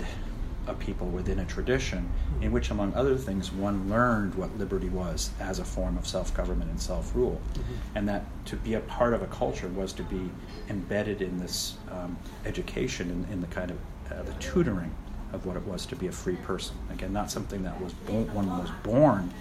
a 0.69 0.75
people 0.75 1.07
within 1.09 1.39
a 1.39 1.45
tradition 1.45 2.09
in 2.41 2.53
which, 2.53 2.71
among 2.71 2.95
other 2.95 3.17
things, 3.17 3.51
one 3.51 3.89
learned 3.89 4.35
what 4.35 4.57
liberty 4.59 4.89
was 4.89 5.31
as 5.41 5.59
a 5.59 5.65
form 5.65 5.97
of 5.99 6.07
self-government 6.07 6.71
and 6.71 6.81
self-rule, 6.81 7.41
and 7.95 8.09
that 8.09 8.25
to 8.45 8.57
be 8.57 8.75
a 8.75 8.81
part 8.81 9.15
of 9.15 9.23
a 9.23 9.27
culture 9.27 9.69
was 9.69 9.93
to 9.95 10.03
be 10.03 10.31
embedded 10.69 11.23
in 11.23 11.39
this 11.39 11.77
um, 11.91 12.17
education 12.45 13.11
in, 13.11 13.33
in 13.33 13.41
the 13.41 13.47
kind 13.49 13.71
of 13.71 13.79
uh, 14.13 14.23
the 14.23 14.33
tutoring 14.35 14.95
of 15.33 15.45
what 15.47 15.57
it 15.57 15.67
was 15.67 15.87
to 15.87 15.97
be 15.97 16.07
a 16.07 16.13
free 16.13 16.37
person. 16.37 16.77
Again, 16.91 17.13
not 17.13 17.31
something 17.31 17.63
that 17.65 17.81
was 17.81 17.93
bo- 17.93 18.25
one 18.33 18.49
was 18.49 18.71
born 18.83 19.33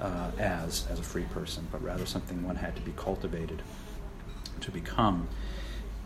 uh, 0.00 0.30
as 0.38 0.86
as 0.90 0.98
a 0.98 1.02
free 1.02 1.24
person, 1.34 1.66
but 1.70 1.82
rather 1.82 2.06
something 2.06 2.42
one 2.46 2.56
had 2.56 2.74
to 2.76 2.82
be 2.82 2.92
cultivated 2.96 3.62
to 4.60 4.70
become. 4.70 5.28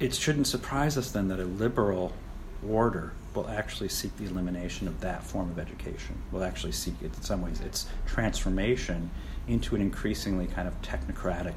It 0.00 0.14
shouldn't 0.14 0.46
surprise 0.46 0.96
us 0.96 1.10
then 1.10 1.28
that 1.28 1.38
a 1.38 1.44
liberal 1.44 2.12
order 2.68 3.12
will 3.34 3.48
actually 3.48 3.88
seek 3.88 4.16
the 4.16 4.24
elimination 4.24 4.86
of 4.86 5.00
that 5.00 5.22
form 5.22 5.50
of 5.50 5.58
education. 5.58 6.20
Will 6.30 6.44
actually 6.44 6.72
seek, 6.72 6.94
it 7.02 7.14
in 7.14 7.22
some 7.22 7.42
ways, 7.42 7.60
its 7.60 7.86
transformation 8.06 9.10
into 9.48 9.74
an 9.74 9.80
increasingly 9.80 10.46
kind 10.46 10.68
of 10.68 10.80
technocratic 10.82 11.54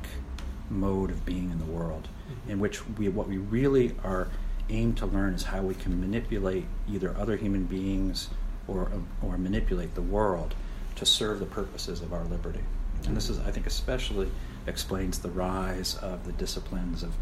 mode 0.70 1.12
of 1.12 1.26
being 1.26 1.52
in 1.52 1.60
the 1.60 1.66
world, 1.66 2.08
mm-hmm. 2.30 2.52
in 2.52 2.60
which 2.60 2.88
we, 2.98 3.08
what 3.10 3.28
we 3.28 3.38
really 3.38 3.96
are 4.04 4.30
aimed 4.70 4.98
to 4.98 5.06
learn 5.06 5.34
is 5.34 5.44
how 5.44 5.62
we 5.62 5.76
can 5.76 6.00
manipulate 6.00 6.66
either 6.90 7.16
other 7.18 7.36
human 7.36 7.66
beings 7.66 8.30
or, 8.68 8.92
or 9.22 9.38
manipulate 9.38 9.94
the 9.94 10.02
world 10.02 10.56
to 10.96 11.06
serve 11.06 11.40
the 11.40 11.46
purposes 11.46 12.02
of 12.02 12.14
our 12.14 12.24
liberty. 12.26 12.62
And 13.06 13.16
this 13.16 13.30
is, 13.30 13.40
I 13.40 13.52
think, 13.52 13.68
especially 13.68 14.32
explains 14.66 15.20
the 15.20 15.30
rise 15.30 15.96
of 15.98 16.26
the 16.26 16.32
disciplines 16.32 17.04
of 17.04 17.14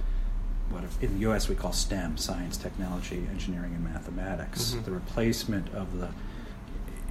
what 0.70 0.84
in 1.02 1.14
the 1.16 1.20
U.S. 1.22 1.48
we 1.50 1.56
call 1.56 1.72
STEM: 1.74 2.18
science, 2.18 2.58
technology, 2.58 3.28
engineering, 3.32 3.74
and 3.76 3.84
mathematics. 3.84 4.72
Mhm. 4.72 4.86
The 4.86 4.92
replacement 4.92 5.74
of 5.74 5.98
the, 6.00 6.10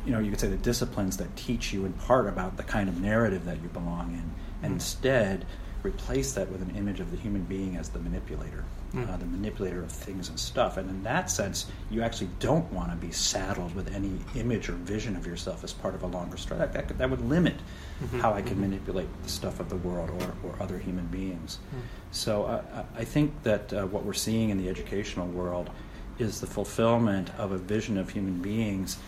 you 0.04 0.12
know, 0.12 0.18
you 0.18 0.30
could 0.30 0.40
say 0.40 0.48
the 0.48 0.56
disciplines 0.56 1.16
that 1.18 1.34
teach 1.36 1.72
you 1.72 1.84
in 1.84 1.92
part 1.92 2.26
about 2.26 2.56
the 2.56 2.62
kind 2.64 2.88
of 2.88 3.00
narrative 3.00 3.44
that 3.44 3.62
you 3.62 3.68
belong 3.68 4.12
in, 4.12 4.30
and 4.62 4.72
Mhm. 4.72 4.76
instead 4.76 5.46
replace 5.82 6.32
that 6.32 6.50
with 6.50 6.62
an 6.62 6.74
image 6.76 7.00
of 7.00 7.10
the 7.10 7.16
human 7.16 7.42
being 7.42 7.76
as 7.76 7.88
the 7.88 7.98
manipulator, 7.98 8.64
Mm. 8.94 9.08
uh, 9.08 9.16
the 9.16 9.24
manipulator 9.24 9.82
of 9.82 9.90
things 9.90 10.28
and 10.28 10.38
stuff. 10.38 10.76
And 10.76 10.88
in 10.90 11.02
that 11.04 11.30
sense, 11.30 11.66
you 11.90 12.02
actually 12.02 12.28
don't 12.40 12.70
want 12.72 12.90
to 12.90 12.96
be 12.96 13.10
saddled 13.10 13.74
with 13.74 13.92
any 13.94 14.12
image 14.34 14.68
or 14.68 14.72
vision 14.74 15.16
of 15.16 15.26
yourself 15.26 15.64
as 15.64 15.72
part 15.72 15.94
of 15.94 16.02
a 16.02 16.06
longer 16.06 16.36
story. 16.36 16.58
That, 16.58 16.72
that, 16.74 16.98
that 16.98 17.08
would 17.10 17.22
limit 17.26 17.54
Mhm. 18.04 18.20
how 18.20 18.32
I 18.34 18.42
can 18.42 18.56
Mhm. 18.58 18.60
manipulate 18.68 19.08
the 19.22 19.28
stuff 19.30 19.60
of 19.60 19.70
the 19.70 19.76
world 19.76 20.10
or, 20.10 20.34
or 20.50 20.54
other 20.62 20.78
human 20.78 21.06
beings. 21.06 21.58
Mm. 21.74 21.78
So 22.10 22.44
uh, 22.44 22.62
I 22.96 23.00
I 23.02 23.04
think 23.04 23.42
that 23.44 23.72
uh, 23.72 23.86
what 23.86 24.04
we're 24.04 24.12
seeing 24.12 24.50
in 24.50 24.58
the 24.58 24.68
educational 24.68 25.26
world 25.26 25.70
is 26.18 26.40
the 26.40 26.46
fulfillment 26.46 27.30
of 27.38 27.50
a 27.52 27.56
vision 27.58 27.96
of 27.98 28.10
human 28.10 28.42
beings 28.42 28.98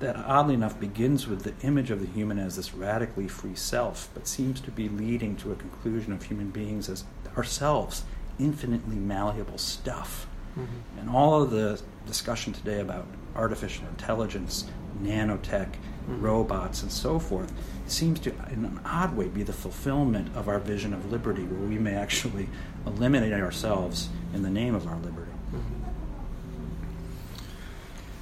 that 0.00 0.16
oddly 0.16 0.54
enough 0.54 0.78
begins 0.78 1.26
with 1.26 1.42
the 1.42 1.54
image 1.66 1.90
of 1.90 2.00
the 2.00 2.06
human 2.06 2.38
as 2.38 2.56
this 2.56 2.72
radically 2.74 3.26
free 3.28 3.54
self, 3.56 4.08
but 4.14 4.26
seems 4.28 4.60
to 4.60 4.70
be 4.70 4.88
leading 4.88 5.36
to 5.36 5.50
a 5.52 5.56
conclusion 5.56 6.12
of 6.12 6.22
human 6.24 6.50
beings 6.50 6.88
as 6.88 7.04
ourselves 7.36 8.04
infinitely 8.38 8.96
malleable 8.96 9.58
stuff. 9.58 10.26
Mhm. 10.56 10.66
And 11.00 11.10
all 11.10 11.42
of 11.42 11.50
the 11.50 11.80
discussion 12.06 12.52
today 12.52 12.80
about 12.80 13.06
artificial 13.34 13.86
intelligence, 13.88 14.64
nanotech, 15.02 15.70
Mhm. 16.08 16.22
robots, 16.22 16.82
and 16.82 16.90
so 16.92 17.18
forth 17.18 17.52
seems 17.86 18.20
to, 18.20 18.30
in 18.52 18.64
an 18.64 18.80
odd 18.84 19.16
way, 19.16 19.26
be 19.28 19.42
the 19.42 19.52
fulfillment 19.52 20.28
of 20.36 20.48
our 20.48 20.58
vision 20.58 20.92
of 20.94 21.10
liberty, 21.10 21.42
where 21.42 21.68
we 21.68 21.78
may 21.78 21.94
actually 21.94 22.48
eliminate 22.86 23.32
ourselves 23.32 24.08
in 24.32 24.42
the 24.42 24.50
name 24.50 24.74
of 24.74 24.86
our 24.86 24.96
liberty. 24.96 25.32
Mhm. 25.52 25.60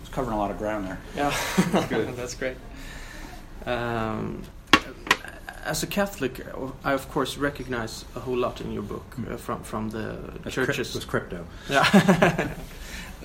It's 0.00 0.05
covering 0.16 0.34
a 0.36 0.40
lot 0.40 0.50
of 0.50 0.58
ground 0.58 0.86
there. 0.86 0.98
Yeah, 1.16 1.32
Good. 1.90 2.16
that's 2.16 2.34
great. 2.34 2.56
Um, 3.66 4.42
as 5.64 5.82
a 5.82 5.86
Catholic, 5.86 6.40
I 6.84 6.92
of 6.94 7.08
course 7.10 7.36
recognize 7.36 8.04
a 8.14 8.20
whole 8.20 8.36
lot 8.38 8.60
in 8.60 8.72
your 8.72 8.82
book 8.84 9.04
Mm. 9.16 9.32
uh, 9.32 9.36
from 9.36 9.62
from 9.62 9.90
the 9.90 10.16
That's 10.42 10.54
churches. 10.54 10.76
Crypt- 10.76 10.94
was 10.94 11.04
crypto. 11.04 11.44
Yeah. 11.70 11.84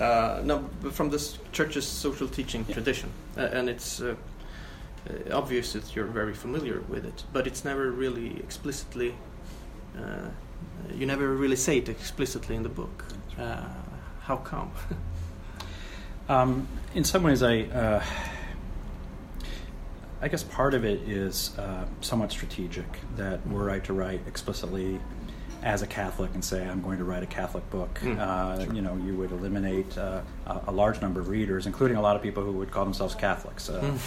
uh, 0.00 0.40
no, 0.44 0.64
from 0.90 1.10
the 1.10 1.16
s- 1.18 1.38
church's 1.52 1.86
social 1.86 2.28
teaching 2.28 2.64
Yeah. 2.68 2.74
tradition, 2.74 3.08
uh, 3.38 3.58
and 3.58 3.68
it's 3.68 4.00
uh, 4.00 4.06
uh, 4.10 5.38
obvious 5.38 5.72
that 5.72 5.94
you're 5.96 6.12
very 6.14 6.34
familiar 6.34 6.80
with 6.88 7.04
it, 7.04 7.24
but 7.32 7.46
it's 7.46 7.64
never 7.64 7.90
really 8.02 8.36
explicitly. 8.38 9.14
Uh, 9.96 10.28
you 10.98 11.06
never 11.06 11.26
really 11.42 11.56
say 11.56 11.78
it 11.78 11.88
explicitly 11.88 12.56
in 12.56 12.62
the 12.62 12.74
book. 12.74 13.04
Uh, 13.38 13.56
how 14.26 14.36
come? 14.36 14.70
Um, 16.28 16.68
in 16.94 17.04
some 17.04 17.22
ways, 17.22 17.42
I, 17.42 17.62
uh, 17.62 18.02
I 20.20 20.28
guess 20.28 20.44
part 20.44 20.74
of 20.74 20.84
it 20.84 21.00
is 21.08 21.56
uh, 21.58 21.84
somewhat 22.00 22.30
strategic. 22.30 22.86
That 23.16 23.46
were 23.48 23.70
I 23.70 23.80
to 23.80 23.92
write 23.92 24.20
explicitly 24.26 25.00
as 25.62 25.80
a 25.82 25.86
Catholic 25.86 26.32
and 26.34 26.44
say 26.44 26.64
I'm 26.66 26.82
going 26.82 26.98
to 26.98 27.04
write 27.04 27.22
a 27.22 27.26
Catholic 27.26 27.68
book, 27.70 28.00
Mm, 28.02 28.18
uh, 28.18 28.64
sure. 28.64 28.74
you 28.74 28.82
know, 28.82 28.96
you 28.96 29.14
would 29.14 29.30
eliminate 29.30 29.96
uh, 29.96 30.22
a, 30.66 30.72
large 30.72 31.00
number 31.00 31.20
of 31.20 31.28
readers, 31.28 31.66
including 31.66 31.96
a 31.96 32.02
lot 32.02 32.16
of 32.16 32.22
people 32.22 32.42
who 32.42 32.50
would 32.52 32.72
call 32.72 32.84
themselves 32.84 33.14
Catholics. 33.14 33.68
Uh, 33.68 33.80
Mm. 33.80 33.98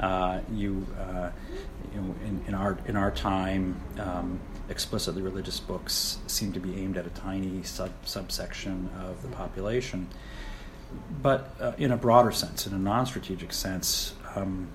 uh, 0.00 0.40
you, 0.52 0.84
uh, 0.98 1.30
you 1.94 2.00
know, 2.00 2.14
in, 2.26 2.44
in 2.48 2.54
our 2.54 2.76
in 2.86 2.96
our 2.96 3.12
time, 3.12 3.76
um, 4.00 4.40
explicitly 4.68 5.22
religious 5.22 5.60
books 5.60 6.18
seem 6.26 6.52
to 6.52 6.58
be 6.58 6.74
aimed 6.82 6.96
at 6.96 7.06
a 7.06 7.10
tiny 7.10 7.62
sub 7.62 7.92
subsection 8.04 8.90
of 9.04 9.22
the 9.22 9.28
population. 9.28 10.08
But 11.22 11.54
uh, 11.60 11.72
in 11.78 11.92
a 11.92 11.96
broader 11.96 12.32
sense, 12.32 12.66
in 12.66 12.74
a 12.74 12.78
non-strategic 12.78 13.52
sense, 13.52 14.14
um, 14.36 14.68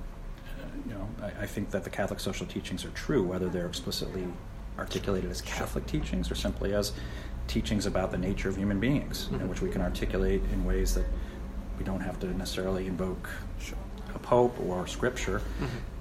you 0.87 0.93
know, 0.93 1.07
I, 1.21 1.43
I 1.43 1.45
think 1.45 1.71
that 1.71 1.83
the 1.83 1.89
Catholic 1.89 2.19
social 2.19 2.45
teachings 2.45 2.85
are 2.85 2.89
true, 2.91 3.23
whether 3.23 3.49
they're 3.49 3.67
explicitly 3.67 4.25
articulated 4.77 5.29
as 5.29 5.41
Catholic 5.41 5.85
teachings 5.85 6.31
or 6.31 6.35
simply 6.35 6.73
as 6.73 6.93
teachings 7.47 7.85
about 7.85 8.11
the 8.11 8.17
nature 8.17 8.47
of 8.49 8.55
human 8.57 8.79
beings, 8.79 9.27
you 9.31 9.37
know, 9.37 9.45
Mhm. 9.45 9.49
which 9.49 9.61
we 9.61 9.69
can 9.69 9.81
articulate 9.81 10.41
in 10.53 10.65
ways 10.65 10.93
that 10.95 11.05
we 11.77 11.83
don't 11.83 12.01
have 12.01 12.19
to 12.21 12.27
necessarily 12.37 12.87
invoke 12.87 13.29
a 14.15 14.19
pope 14.19 14.55
or 14.67 14.87
scripture. 14.87 15.41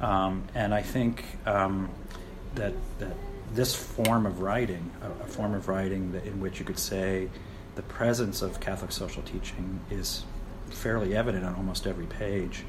Mhm. 0.00 0.04
Um, 0.04 0.42
and 0.54 0.74
I 0.74 0.82
think 0.82 1.24
um, 1.46 1.88
that 2.54 2.72
that 2.98 3.14
this 3.54 3.74
form 3.74 4.26
of 4.26 4.40
writing, 4.40 4.90
a, 5.02 5.24
a 5.24 5.26
form 5.26 5.54
of 5.54 5.68
writing 5.68 6.12
that 6.12 6.24
in 6.26 6.38
which 6.40 6.58
you 6.58 6.64
could 6.66 6.78
say 6.78 7.28
the 7.78 7.82
presence 7.84 8.42
of 8.42 8.58
Catholic 8.58 8.90
social 8.90 9.22
teaching 9.22 9.78
is 9.88 10.24
fairly 10.68 11.16
evident 11.16 11.44
on 11.44 11.54
almost 11.54 11.86
every 11.86 12.06
page, 12.06 12.64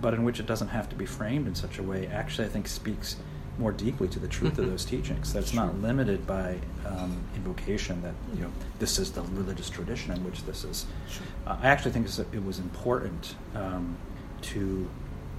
but 0.00 0.14
in 0.14 0.22
which 0.22 0.38
it 0.38 0.46
doesn't 0.46 0.68
have 0.68 0.88
to 0.88 0.94
be 0.94 1.04
framed 1.04 1.48
in 1.48 1.54
such 1.56 1.80
a 1.80 1.82
way, 1.82 2.06
actually, 2.06 2.46
I 2.46 2.48
think 2.48 2.68
speaks 2.68 3.16
more 3.58 3.72
deeply 3.72 4.06
to 4.06 4.20
the 4.20 4.28
truth 4.28 4.56
of 4.60 4.66
Mhm. 4.66 4.70
those 4.70 4.84
teachings. 4.84 5.32
That 5.32 5.40
it's 5.40 5.52
not 5.52 5.82
limited 5.82 6.28
by 6.28 6.58
um, 6.86 7.16
invocation 7.34 8.02
that 8.02 8.14
you 8.36 8.42
know 8.42 8.52
this 8.78 9.00
is 9.00 9.10
the 9.10 9.22
religious 9.22 9.68
tradition 9.68 10.12
in 10.12 10.22
which 10.24 10.44
this 10.44 10.62
is. 10.62 10.86
Sure. 11.08 11.26
Uh, 11.44 11.56
I 11.60 11.66
actually 11.68 11.90
think 11.90 12.06
it 12.32 12.44
was 12.44 12.60
important 12.60 13.34
um, 13.56 13.96
to 14.42 14.88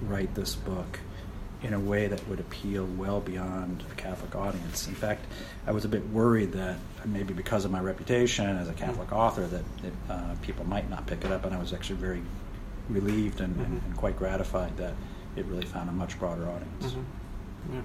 write 0.01 0.35
this 0.35 0.53
book 0.53 0.99
in 1.63 1.73
a 1.73 1.79
way 1.79 2.07
that 2.07 2.27
would 2.27 2.39
appeal 2.41 2.85
well 2.97 3.21
beyond 3.21 3.83
a 3.91 3.95
Catholic 3.95 4.35
audience. 4.35 4.87
In 4.87 4.95
fact, 4.95 5.25
I 5.65 5.71
was 5.71 5.85
a 5.85 5.87
bit 5.87 6.05
worried 6.09 6.51
that 6.51 6.77
maybe 7.05 7.33
because 7.33 7.63
of 7.63 7.71
my 7.71 7.79
reputation 7.79 8.45
as 8.57 8.67
a 8.69 8.73
Catholic 8.73 9.11
author 9.13 9.47
that 9.47 9.63
it, 9.83 9.93
uh, 10.09 10.35
people 10.41 10.65
might 10.65 10.89
not 10.89 11.07
pick 11.07 11.23
it 11.23 11.31
up, 11.31 11.45
and 11.45 11.55
I 11.55 11.59
was 11.59 11.71
actually 11.73 11.95
very 11.99 12.21
relieved 12.89 13.39
and, 13.39 13.55
and, 13.55 13.81
Mhm. 13.81 13.85
and 13.85 13.97
quite 13.97 14.17
gratified 14.17 14.75
that 14.77 14.93
it 15.37 15.45
really 15.45 15.65
found 15.65 15.89
a 15.89 15.93
much 15.93 16.19
broader 16.19 16.49
audience. 16.49 16.93
Mhm. 16.95 17.03
Yeah. 17.73 17.81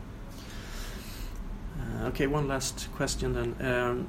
Uh, 2.04 2.08
okay, 2.08 2.26
one 2.26 2.48
last 2.48 2.88
question 2.96 3.32
then. 3.34 3.54
Um, 3.60 4.08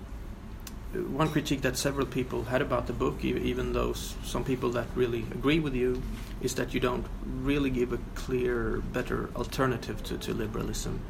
one 1.16 1.30
critique 1.30 1.62
that 1.62 1.78
several 1.78 2.08
people 2.08 2.46
had 2.46 2.64
about 2.64 2.88
the 2.88 2.94
book, 2.94 3.24
even 3.24 3.74
those 3.74 4.16
some 4.24 4.44
people 4.44 4.72
that 4.72 4.88
really 4.96 5.20
agree 5.32 5.60
with 5.60 5.76
you, 5.76 6.02
is 6.42 6.56
that 6.56 6.74
you 6.74 6.80
don't 6.80 7.06
really 7.26 7.70
give 7.70 7.94
a 7.94 8.00
clear, 8.16 8.82
better 8.94 9.30
alternative 9.36 10.04
to, 10.04 10.18
to 10.18 10.34
liberalism. 10.34 11.02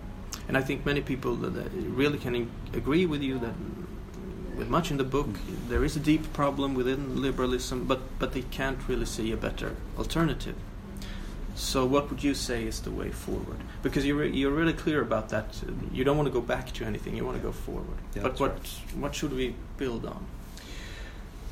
And 0.47 0.57
I 0.57 0.61
think 0.61 0.85
many 0.85 1.01
people 1.01 1.35
that, 1.35 1.71
really 1.73 2.17
can 2.17 2.49
agree 2.73 3.05
with 3.05 3.21
you 3.21 3.37
that 3.39 3.53
with 4.57 4.67
much 4.67 4.91
in 4.91 4.97
the 4.97 5.03
book 5.05 5.29
there 5.69 5.85
is 5.85 5.95
a 5.95 5.99
deep 5.99 6.33
problem 6.33 6.73
within 6.73 7.21
liberalism, 7.21 7.85
but 7.85 8.01
but 8.19 8.33
they 8.33 8.41
can't 8.41 8.79
really 8.87 9.05
see 9.05 9.31
a 9.31 9.37
better 9.37 9.75
alternative. 9.97 10.55
So, 11.55 11.85
what 11.85 12.09
would 12.09 12.23
you 12.23 12.33
say 12.33 12.63
is 12.63 12.81
the 12.81 12.91
way 12.91 13.11
forward? 13.11 13.59
Because 13.83 14.05
you're 14.05 14.17
re- 14.17 14.31
you're 14.31 14.51
really 14.51 14.73
clear 14.73 15.01
about 15.01 15.29
that. 15.29 15.61
You 15.91 16.03
don't 16.03 16.17
want 16.17 16.27
to 16.27 16.33
go 16.33 16.41
back 16.41 16.71
to 16.73 16.85
anything. 16.85 17.15
You 17.15 17.25
want 17.25 17.37
to 17.37 17.43
go 17.43 17.51
forward. 17.51 17.97
Yeah, 18.15 18.23
but 18.23 18.39
what 18.39 18.51
right. 18.51 18.95
what 18.95 19.15
should 19.15 19.33
we 19.33 19.55
build 19.77 20.05
on? 20.05 20.25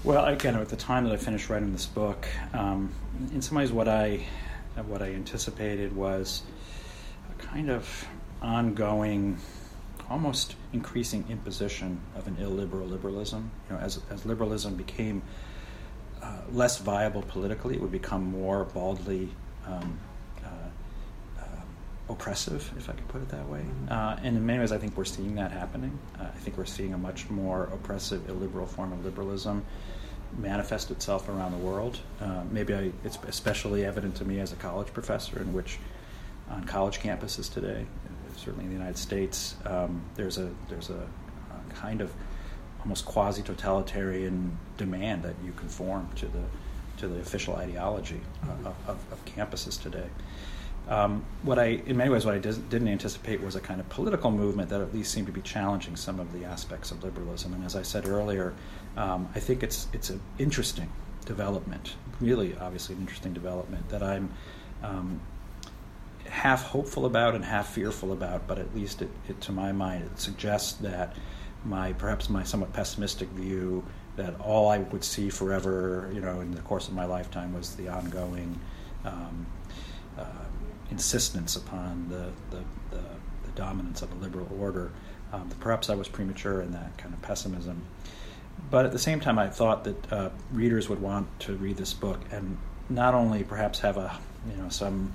Well, 0.03 0.25
again, 0.25 0.55
at 0.55 0.69
the 0.69 0.75
time 0.75 1.05
that 1.05 1.13
I 1.13 1.17
finished 1.17 1.49
writing 1.49 1.73
this 1.73 1.87
book, 1.87 2.27
um, 2.53 2.93
in 3.33 3.41
some 3.41 3.57
ways, 3.57 3.71
what 3.71 3.87
I 3.87 4.25
what 4.85 5.01
I 5.01 5.07
anticipated 5.07 5.95
was 5.95 6.43
a 7.31 7.43
kind 7.43 7.71
of 7.71 8.07
ongoing, 8.41 9.39
almost 10.07 10.55
increasing 10.71 11.25
imposition 11.29 11.99
of 12.15 12.27
an 12.27 12.37
illiberal 12.39 12.87
liberalism. 12.87 13.49
You 13.69 13.75
know, 13.75 13.81
as 13.81 13.99
as 14.11 14.25
liberalism 14.25 14.75
became 14.75 15.23
uh, 16.21 16.41
less 16.51 16.77
viable 16.77 17.23
politically, 17.23 17.75
it 17.75 17.81
would 17.81 17.91
become 17.91 18.23
more 18.23 18.65
baldly 18.65 19.29
um, 19.65 19.99
oppressive, 22.09 22.71
if 22.77 22.89
I 22.89 22.93
could 22.93 23.07
put 23.07 23.21
it 23.21 23.29
that 23.29 23.47
way. 23.49 23.61
Mhm. 23.61 23.91
Uh, 23.91 24.17
and 24.23 24.37
in 24.37 24.45
many 24.45 24.59
ways, 24.59 24.71
I 24.71 24.77
think 24.77 24.95
we're 24.95 25.05
seeing 25.05 25.35
that 25.35 25.51
happening. 25.51 25.97
Uh, 26.19 26.23
I 26.23 26.39
think 26.39 26.57
we're 26.57 26.65
seeing 26.65 26.93
a 26.93 26.97
much 26.97 27.29
more 27.29 27.63
oppressive, 27.65 28.29
illiberal 28.29 28.65
form 28.65 28.93
of 28.93 29.03
liberalism 29.03 29.65
manifest 30.37 30.91
itself 30.91 31.29
around 31.29 31.51
the 31.51 31.57
world. 31.57 31.99
Uh, 32.21 32.43
maybe 32.51 32.73
I, 32.73 32.91
it's 33.03 33.17
especially 33.27 33.85
evident 33.85 34.15
to 34.15 34.25
me 34.25 34.39
as 34.39 34.51
a 34.51 34.55
college 34.55 34.93
professor, 34.93 35.39
in 35.41 35.53
which 35.53 35.79
on 36.49 36.63
college 36.65 36.99
campuses 36.99 37.51
today, 37.51 37.85
certainly 38.35 38.65
in 38.65 38.69
the 38.69 38.75
United 38.77 38.97
States, 38.97 39.55
um, 39.65 40.01
there's 40.15 40.37
a 40.37 40.49
there's 40.69 40.89
a, 40.89 40.93
a 40.99 41.73
kind 41.73 42.01
of 42.01 42.11
almost 42.81 43.05
quasi-totalitarian 43.05 44.57
demand 44.77 45.23
that 45.23 45.35
you 45.43 45.51
conform 45.53 46.09
to 46.15 46.25
the 46.27 46.43
to 46.97 47.07
the 47.07 47.19
official 47.19 47.55
ideology 47.55 48.21
uh, 48.43 48.69
of, 48.69 48.75
of, 48.87 48.97
of 49.11 49.25
campuses 49.25 49.81
today. 49.81 50.07
Um, 50.89 51.25
what 51.43 51.59
I, 51.59 51.81
in 51.85 51.97
many 51.97 52.09
ways, 52.09 52.25
what 52.25 52.33
I 52.33 52.39
dis- 52.39 52.57
didn't 52.57 52.87
anticipate 52.87 53.41
was 53.41 53.55
a 53.55 53.59
kind 53.59 53.79
of 53.79 53.89
political 53.89 54.31
movement 54.31 54.69
that 54.69 54.79
at 54.79 54.93
least 54.93 55.11
seemed 55.11 55.27
to 55.27 55.33
be 55.33 55.41
challenging 55.41 55.97
some 55.97 56.19
of 56.19 56.31
the 56.31 56.45
aspects 56.45 56.91
of 56.91 57.03
liberalism. 57.03 57.53
And 57.53 57.65
as 57.65 57.75
I 57.75 57.81
said 57.81 58.07
earlier, 58.07 58.53
um, 58.95 59.27
I 59.35 59.39
think 59.39 59.63
it's 59.63 59.87
it's 59.91 60.09
an 60.09 60.21
interesting 60.39 60.89
development, 61.25 61.95
really, 62.21 62.55
obviously, 62.57 62.95
an 62.95 63.01
interesting 63.01 63.33
development 63.33 63.89
that 63.89 64.01
I'm 64.01 64.29
um, 64.81 65.19
half 66.29 66.63
hopeful 66.63 67.05
about 67.05 67.35
and 67.35 67.43
half 67.43 67.73
fearful 67.73 68.13
about. 68.13 68.47
But 68.47 68.57
at 68.57 68.73
least, 68.73 69.01
it, 69.01 69.09
it, 69.27 69.41
to 69.41 69.51
my 69.51 69.73
mind, 69.73 70.05
it 70.05 70.19
suggests 70.19 70.73
that 70.79 71.17
my 71.65 71.91
perhaps 71.93 72.29
my 72.29 72.43
somewhat 72.43 72.71
pessimistic 72.71 73.27
view 73.29 73.83
that 74.15 74.39
all 74.39 74.69
I 74.69 74.79
would 74.79 75.03
see 75.03 75.29
forever, 75.29 76.09
you 76.13 76.21
know, 76.21 76.39
in 76.39 76.51
the 76.51 76.61
course 76.61 76.87
of 76.87 76.93
my 76.93 77.05
lifetime 77.05 77.53
was 77.53 77.75
the 77.75 77.89
ongoing. 77.89 78.59
Um, 79.05 79.45
uh, 80.17 80.23
insistence 80.91 81.55
upon 81.55 82.07
the, 82.09 82.31
the, 82.55 82.63
the, 82.91 83.03
the, 83.43 83.51
dominance 83.55 84.01
of 84.01 84.11
a 84.11 84.15
liberal 84.15 84.47
order. 84.59 84.91
Um, 85.33 85.49
perhaps 85.59 85.89
I 85.89 85.95
was 85.95 86.07
premature 86.07 86.61
in 86.61 86.71
that 86.71 86.97
kind 86.97 87.13
of 87.13 87.21
pessimism. 87.21 87.81
But 88.69 88.85
at 88.85 88.91
the 88.91 88.99
same 88.99 89.19
time, 89.19 89.37
I 89.39 89.49
thought 89.49 89.83
that 89.83 90.13
uh, 90.13 90.29
readers 90.51 90.89
would 90.89 91.01
want 91.01 91.27
to 91.41 91.55
read 91.55 91.77
this 91.77 91.93
book 91.93 92.19
and 92.31 92.57
not 92.89 93.13
only 93.13 93.43
perhaps 93.43 93.79
have 93.79 93.97
a, 93.97 94.17
you 94.49 94.55
know, 94.61 94.69
some 94.69 95.13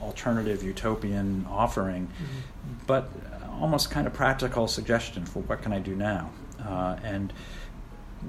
alternative 0.00 0.62
utopian 0.62 1.46
offering, 1.48 2.06
Mm-hmm. 2.06 2.84
but 2.86 3.08
almost 3.60 3.90
kind 3.90 4.06
of 4.06 4.12
practical 4.12 4.66
suggestion 4.66 5.24
for 5.24 5.40
what 5.42 5.62
can 5.62 5.72
I 5.72 5.78
do 5.78 5.94
now. 5.94 6.30
Uh, 6.60 6.96
and 7.04 7.32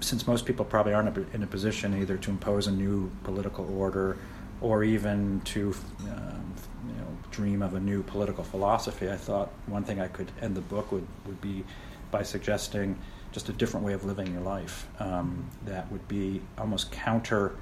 since 0.01 0.27
most 0.27 0.45
people 0.45 0.65
probably 0.65 0.93
aren't 0.93 1.17
in 1.33 1.43
a 1.43 1.47
position 1.47 1.99
either 1.99 2.17
to 2.17 2.29
impose 2.31 2.67
a 2.67 2.71
new 2.71 3.11
political 3.23 3.65
order 3.77 4.17
or 4.61 4.83
even 4.83 5.41
to 5.41 5.73
um, 6.09 6.53
you 6.87 6.93
know, 6.95 7.07
dream 7.31 7.61
of 7.61 7.73
a 7.73 7.79
new 7.79 8.03
political 8.03 8.43
philosophy, 8.43 9.09
I 9.09 9.17
thought 9.17 9.49
one 9.67 9.83
thing 9.83 9.99
I 9.99 10.07
could 10.07 10.31
end 10.41 10.55
the 10.55 10.61
book 10.61 10.91
would, 10.91 11.07
would 11.25 11.41
be 11.41 11.63
by 12.11 12.23
suggesting 12.23 12.97
just 13.31 13.49
a 13.49 13.53
different 13.53 13.85
way 13.85 13.93
of 13.93 14.05
living 14.05 14.31
your 14.31 14.41
life 14.41 14.87
um, 14.99 15.45
that 15.65 15.91
would 15.91 16.07
be 16.07 16.41
almost 16.57 16.91
counter 16.91 17.55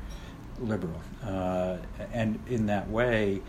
liberal. 0.59 1.01
Uh, 1.23 1.77
and 2.13 2.37
in 2.47 2.65
that 2.67 2.89
way, 2.89 3.41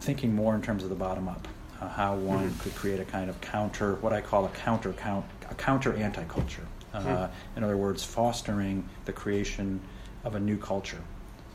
thinking 0.00 0.34
more 0.34 0.54
in 0.54 0.62
terms 0.62 0.82
of 0.82 0.88
the 0.88 0.94
bottom 0.96 1.28
up, 1.28 1.46
uh, 1.80 1.88
how 1.88 2.14
one 2.16 2.50
Mhm. 2.50 2.58
could 2.60 2.74
create 2.74 3.00
a 3.00 3.04
kind 3.04 3.28
of 3.28 3.40
counter, 3.40 3.96
what 3.96 4.12
I 4.12 4.20
call 4.22 4.46
a 4.46 4.48
counter 4.50 4.92
count, 4.94 5.26
a 5.50 5.54
counter 5.54 5.92
anti 5.94 6.24
culture. 6.24 6.66
Uh, 6.94 7.00
Mhm. 7.00 7.30
In 7.56 7.64
other 7.64 7.76
words, 7.76 8.02
fostering 8.02 8.88
the 9.04 9.12
creation 9.12 9.80
of 10.24 10.34
a 10.34 10.40
new 10.40 10.56
culture 10.56 11.02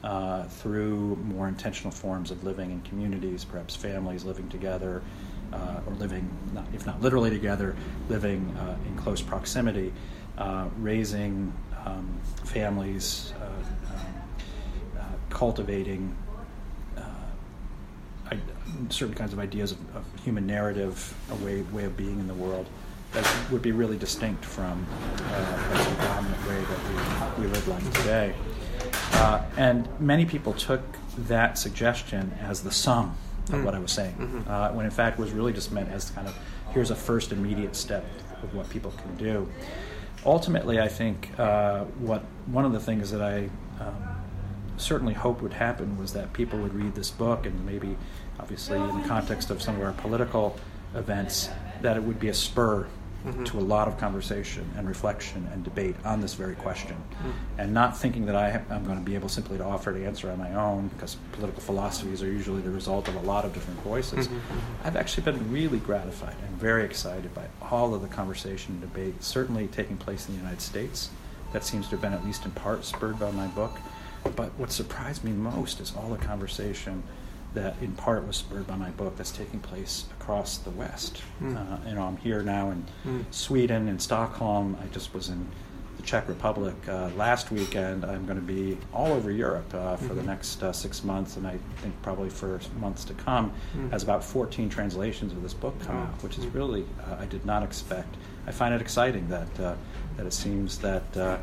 uh, 0.03 0.43
through 0.45 1.15
more 1.17 1.47
intentional 1.47 1.91
forms 1.91 2.31
of 2.31 2.43
living 2.43 2.71
in 2.71 2.81
communities, 2.81 3.45
perhaps 3.45 3.75
families 3.75 4.23
living 4.23 4.49
together, 4.49 5.01
uh, 5.53 5.81
or 5.85 5.93
living, 5.95 6.29
not, 6.53 6.65
if 6.73 6.85
not 6.85 7.01
literally 7.01 7.29
together, 7.29 7.75
living 8.09 8.55
uh, 8.59 8.75
in 8.87 8.95
close 8.97 9.21
proximity, 9.21 9.93
uh, 10.37 10.67
raising 10.79 11.53
um, 11.85 12.19
families, 12.45 13.33
uh, 13.41 14.99
um, 14.99 15.05
cultivating 15.29 16.15
I, 18.31 18.37
certain 18.89 19.13
kinds 19.13 19.33
of 19.33 19.39
ideas 19.39 19.73
of, 19.73 19.95
of, 19.95 20.05
human 20.23 20.47
narrative, 20.47 21.13
a 21.31 21.35
way, 21.43 21.61
way 21.63 21.83
of 21.83 21.97
being 21.97 22.19
in 22.19 22.27
the 22.27 22.33
world 22.33 22.67
that 23.11 23.29
would 23.51 23.61
be 23.61 23.73
really 23.73 23.97
distinct 23.97 24.45
from 24.45 24.85
uh, 25.33 25.73
the 25.73 26.03
dominant 26.03 26.47
way 26.47 26.63
that 26.63 27.37
we, 27.37 27.43
we 27.43 27.51
live 27.51 27.67
life 27.67 27.93
today. 27.95 28.33
Uh, 29.14 29.43
and 29.57 29.88
many 29.99 30.26
people 30.26 30.53
took 30.53 30.82
that 31.18 31.57
suggestion 31.57 32.32
as 32.41 32.64
the 32.64 32.72
sum 32.72 33.16
of 33.49 33.55
mm. 33.55 33.64
what 33.64 33.76
I 33.76 33.80
was 33.80 33.91
saying, 33.91 34.16
mm-hmm. 34.16 34.49
uh, 34.49 34.72
when 34.72 34.86
in 34.86 34.91
fact 34.91 35.20
it 35.20 35.22
was 35.22 35.32
really 35.32 35.53
just 35.53 35.72
meant 35.72 35.89
as 35.89 36.09
kind 36.12 36.28
of 36.28 36.38
here's 36.72 36.91
a 36.91 36.95
first 36.95 37.32
immediate 37.32 37.76
step 37.76 38.05
of 38.43 38.53
what 38.55 38.70
people 38.70 38.91
can 38.91 39.16
do. 39.18 39.47
Ultimately, 40.26 40.80
I 40.80 40.88
think 40.88 41.38
uh, 41.39 41.84
what 41.99 42.24
one 42.45 42.66
of 42.66 42.74
the 42.74 42.80
things 42.80 43.12
that 43.12 43.22
I 43.22 43.49
um, 43.80 44.22
certainly 44.78 45.14
hoped 45.14 45.41
would 45.41 45.53
happen 45.53 45.97
was 45.97 46.14
that 46.14 46.32
people 46.34 46.59
would 46.59 46.74
read 46.74 46.95
this 46.95 47.09
book 47.09 47.45
and 47.45 47.66
maybe, 47.66 47.97
obviously, 48.39 48.78
in 48.78 49.01
the 49.01 49.07
context 49.07 49.49
of 49.49 49.62
some 49.62 49.76
of 49.76 49.82
our 49.82 49.93
political 49.93 50.55
events, 50.95 51.49
that 51.82 51.97
it 51.97 52.03
would 52.03 52.20
be 52.20 52.30
a 52.30 52.34
spur 52.34 52.88
mm-hmm. 53.26 53.43
to 53.43 53.59
a 53.59 53.61
lot 53.61 53.88
of 53.88 53.97
conversation 53.97 54.69
and 54.78 54.88
reflection 54.88 55.47
and 55.53 55.63
debate 55.63 55.95
on 56.03 56.22
this 56.22 56.34
very 56.34 56.55
question. 56.55 56.95
Mm-hmm. 56.95 57.59
And 57.59 57.74
not 57.74 57.97
thinking 57.97 58.26
that 58.26 58.36
I 58.36 58.49
am 58.69 58.86
going 58.86 58.97
to 58.97 59.03
be 59.03 59.15
able 59.15 59.30
simply 59.30 59.57
to 59.57 59.63
offer 59.63 59.95
an 59.95 60.05
answer 60.05 60.32
on 60.32 60.39
my 60.39 60.53
own, 60.53 60.88
because 60.89 61.15
political 61.34 61.61
philosophies 61.61 62.22
are 62.24 62.32
usually 62.32 62.61
the 62.61 62.72
result 62.72 63.07
of 63.07 63.15
a 63.15 63.22
lot 63.22 63.45
of 63.45 63.53
different 63.53 63.80
voices. 63.82 64.28
Mm-hmm. 64.28 64.88
I've 64.88 64.95
actually 64.95 65.24
been 65.24 65.51
really 65.51 65.80
gratified 65.80 66.36
and 66.47 66.57
very 66.57 66.84
excited 66.84 67.34
by 67.34 67.45
all 67.61 67.93
of 67.93 68.01
the 68.01 68.07
conversation 68.07 68.74
and 68.74 68.82
debate, 68.82 69.24
certainly 69.24 69.67
taking 69.67 69.97
place 69.97 70.28
in 70.28 70.34
the 70.36 70.39
United 70.39 70.61
States. 70.61 71.09
That 71.53 71.63
seems 71.63 71.86
to 71.86 71.91
have 71.91 72.01
been, 72.01 72.13
at 72.13 72.26
least 72.26 72.45
in 72.45 72.51
part, 72.51 72.86
spurred 72.86 73.19
by 73.19 73.32
my 73.32 73.47
book. 73.47 73.78
But 74.36 74.51
what 74.57 74.72
surprised 74.72 75.24
me 75.24 75.32
most 75.32 75.80
is 75.80 75.93
all 75.95 76.09
the 76.09 76.17
conversation 76.17 77.03
that 77.53 77.75
in 77.81 77.91
part 77.93 78.25
was 78.25 78.37
spurred 78.37 78.67
by 78.67 78.75
my 78.75 78.89
book 78.91 79.17
that's 79.17 79.31
taking 79.31 79.59
place 79.59 80.05
across 80.19 80.57
the 80.57 80.69
West. 80.71 81.21
Mm. 81.41 81.57
Uh, 81.57 81.89
you 81.89 81.95
know, 81.95 82.03
I'm 82.03 82.17
here 82.17 82.41
now 82.43 82.71
in 82.71 82.85
mm. 83.05 83.25
Sweden, 83.31 83.87
in 83.87 83.99
Stockholm. 83.99 84.77
I 84.81 84.87
just 84.87 85.13
was 85.13 85.29
in 85.29 85.47
the 85.97 86.03
Czech 86.03 86.27
Republic 86.29 86.75
uh, 86.87 87.09
last 87.15 87.51
weekend. 87.51 88.05
I'm 88.05 88.25
going 88.25 88.39
to 88.39 88.45
be 88.45 88.77
all 88.93 89.11
over 89.11 89.31
Europe 89.31 89.73
uh, 89.73 89.97
for 89.97 90.05
mm-hmm. 90.05 90.15
the 90.15 90.23
next 90.23 90.63
uh, 90.63 90.71
six 90.71 91.03
months, 91.03 91.37
and 91.37 91.45
I 91.45 91.57
think 91.77 91.93
probably 92.01 92.29
for 92.29 92.59
months 92.79 93.03
to 93.05 93.13
come. 93.13 93.51
Mm. 93.75 93.91
Has 93.91 94.03
about 94.03 94.23
14 94.23 94.69
translations 94.69 95.33
of 95.33 95.43
this 95.43 95.53
book 95.53 95.77
come 95.81 95.97
out, 95.97 96.23
which 96.23 96.37
is 96.37 96.45
hmm. 96.45 96.57
really 96.57 96.85
uh, 97.07 97.17
I 97.19 97.25
did 97.25 97.45
not 97.45 97.63
expect. 97.63 98.15
I 98.47 98.51
find 98.51 98.73
it 98.73 98.81
exciting 98.81 99.27
that 99.29 99.59
uh, 99.59 99.75
that 100.17 100.25
it 100.25 100.33
seems 100.33 100.77
that 100.79 101.17
uh, 101.17 101.37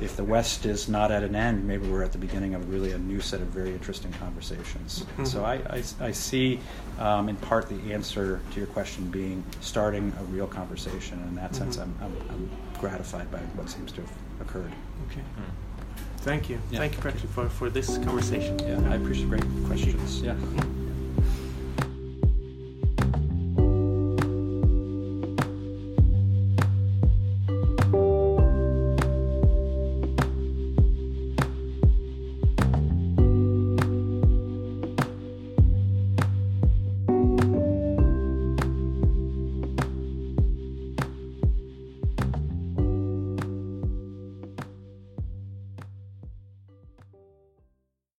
if 0.00 0.16
the 0.16 0.24
West 0.24 0.66
is 0.66 0.88
not 0.88 1.10
at 1.10 1.22
an 1.22 1.34
end, 1.34 1.66
maybe 1.66 1.88
we're 1.88 2.02
at 2.02 2.12
the 2.12 2.18
beginning 2.18 2.54
of 2.54 2.70
really 2.70 2.92
a 2.92 2.98
new 2.98 3.20
set 3.20 3.40
of 3.40 3.48
very 3.48 3.72
interesting 3.72 4.12
conversations. 4.12 5.00
Mm-hmm. 5.00 5.24
So 5.24 5.44
I, 5.44 5.54
I, 5.54 5.82
I 6.00 6.10
see, 6.12 6.60
um, 6.98 7.28
in 7.28 7.36
part, 7.36 7.68
the 7.68 7.92
answer 7.92 8.40
to 8.52 8.58
your 8.58 8.66
question 8.68 9.10
being 9.10 9.42
starting 9.60 10.12
a 10.20 10.24
real 10.24 10.46
conversation. 10.46 11.18
And 11.20 11.30
in 11.30 11.34
that 11.36 11.52
mm-hmm. 11.52 11.64
sense, 11.64 11.78
I'm, 11.78 11.94
I'm, 12.00 12.16
I'm, 12.30 12.50
gratified 12.78 13.30
by 13.30 13.38
what 13.38 13.70
seems 13.70 13.92
to 13.92 14.02
have 14.02 14.12
occurred. 14.42 14.72
Okay. 15.10 15.20
Mm. 15.20 15.94
Thank 16.18 16.50
you. 16.50 16.60
Yeah. 16.70 16.80
Thank 16.80 16.96
you, 16.96 17.00
Patrick, 17.00 17.30
for, 17.32 17.48
for 17.48 17.70
this 17.70 17.96
conversation. 17.98 18.58
Yeah, 18.58 18.90
I 18.90 18.96
appreciate 18.96 19.30
great 19.30 19.44
questions. 19.66 20.20
Yeah. 20.20 20.36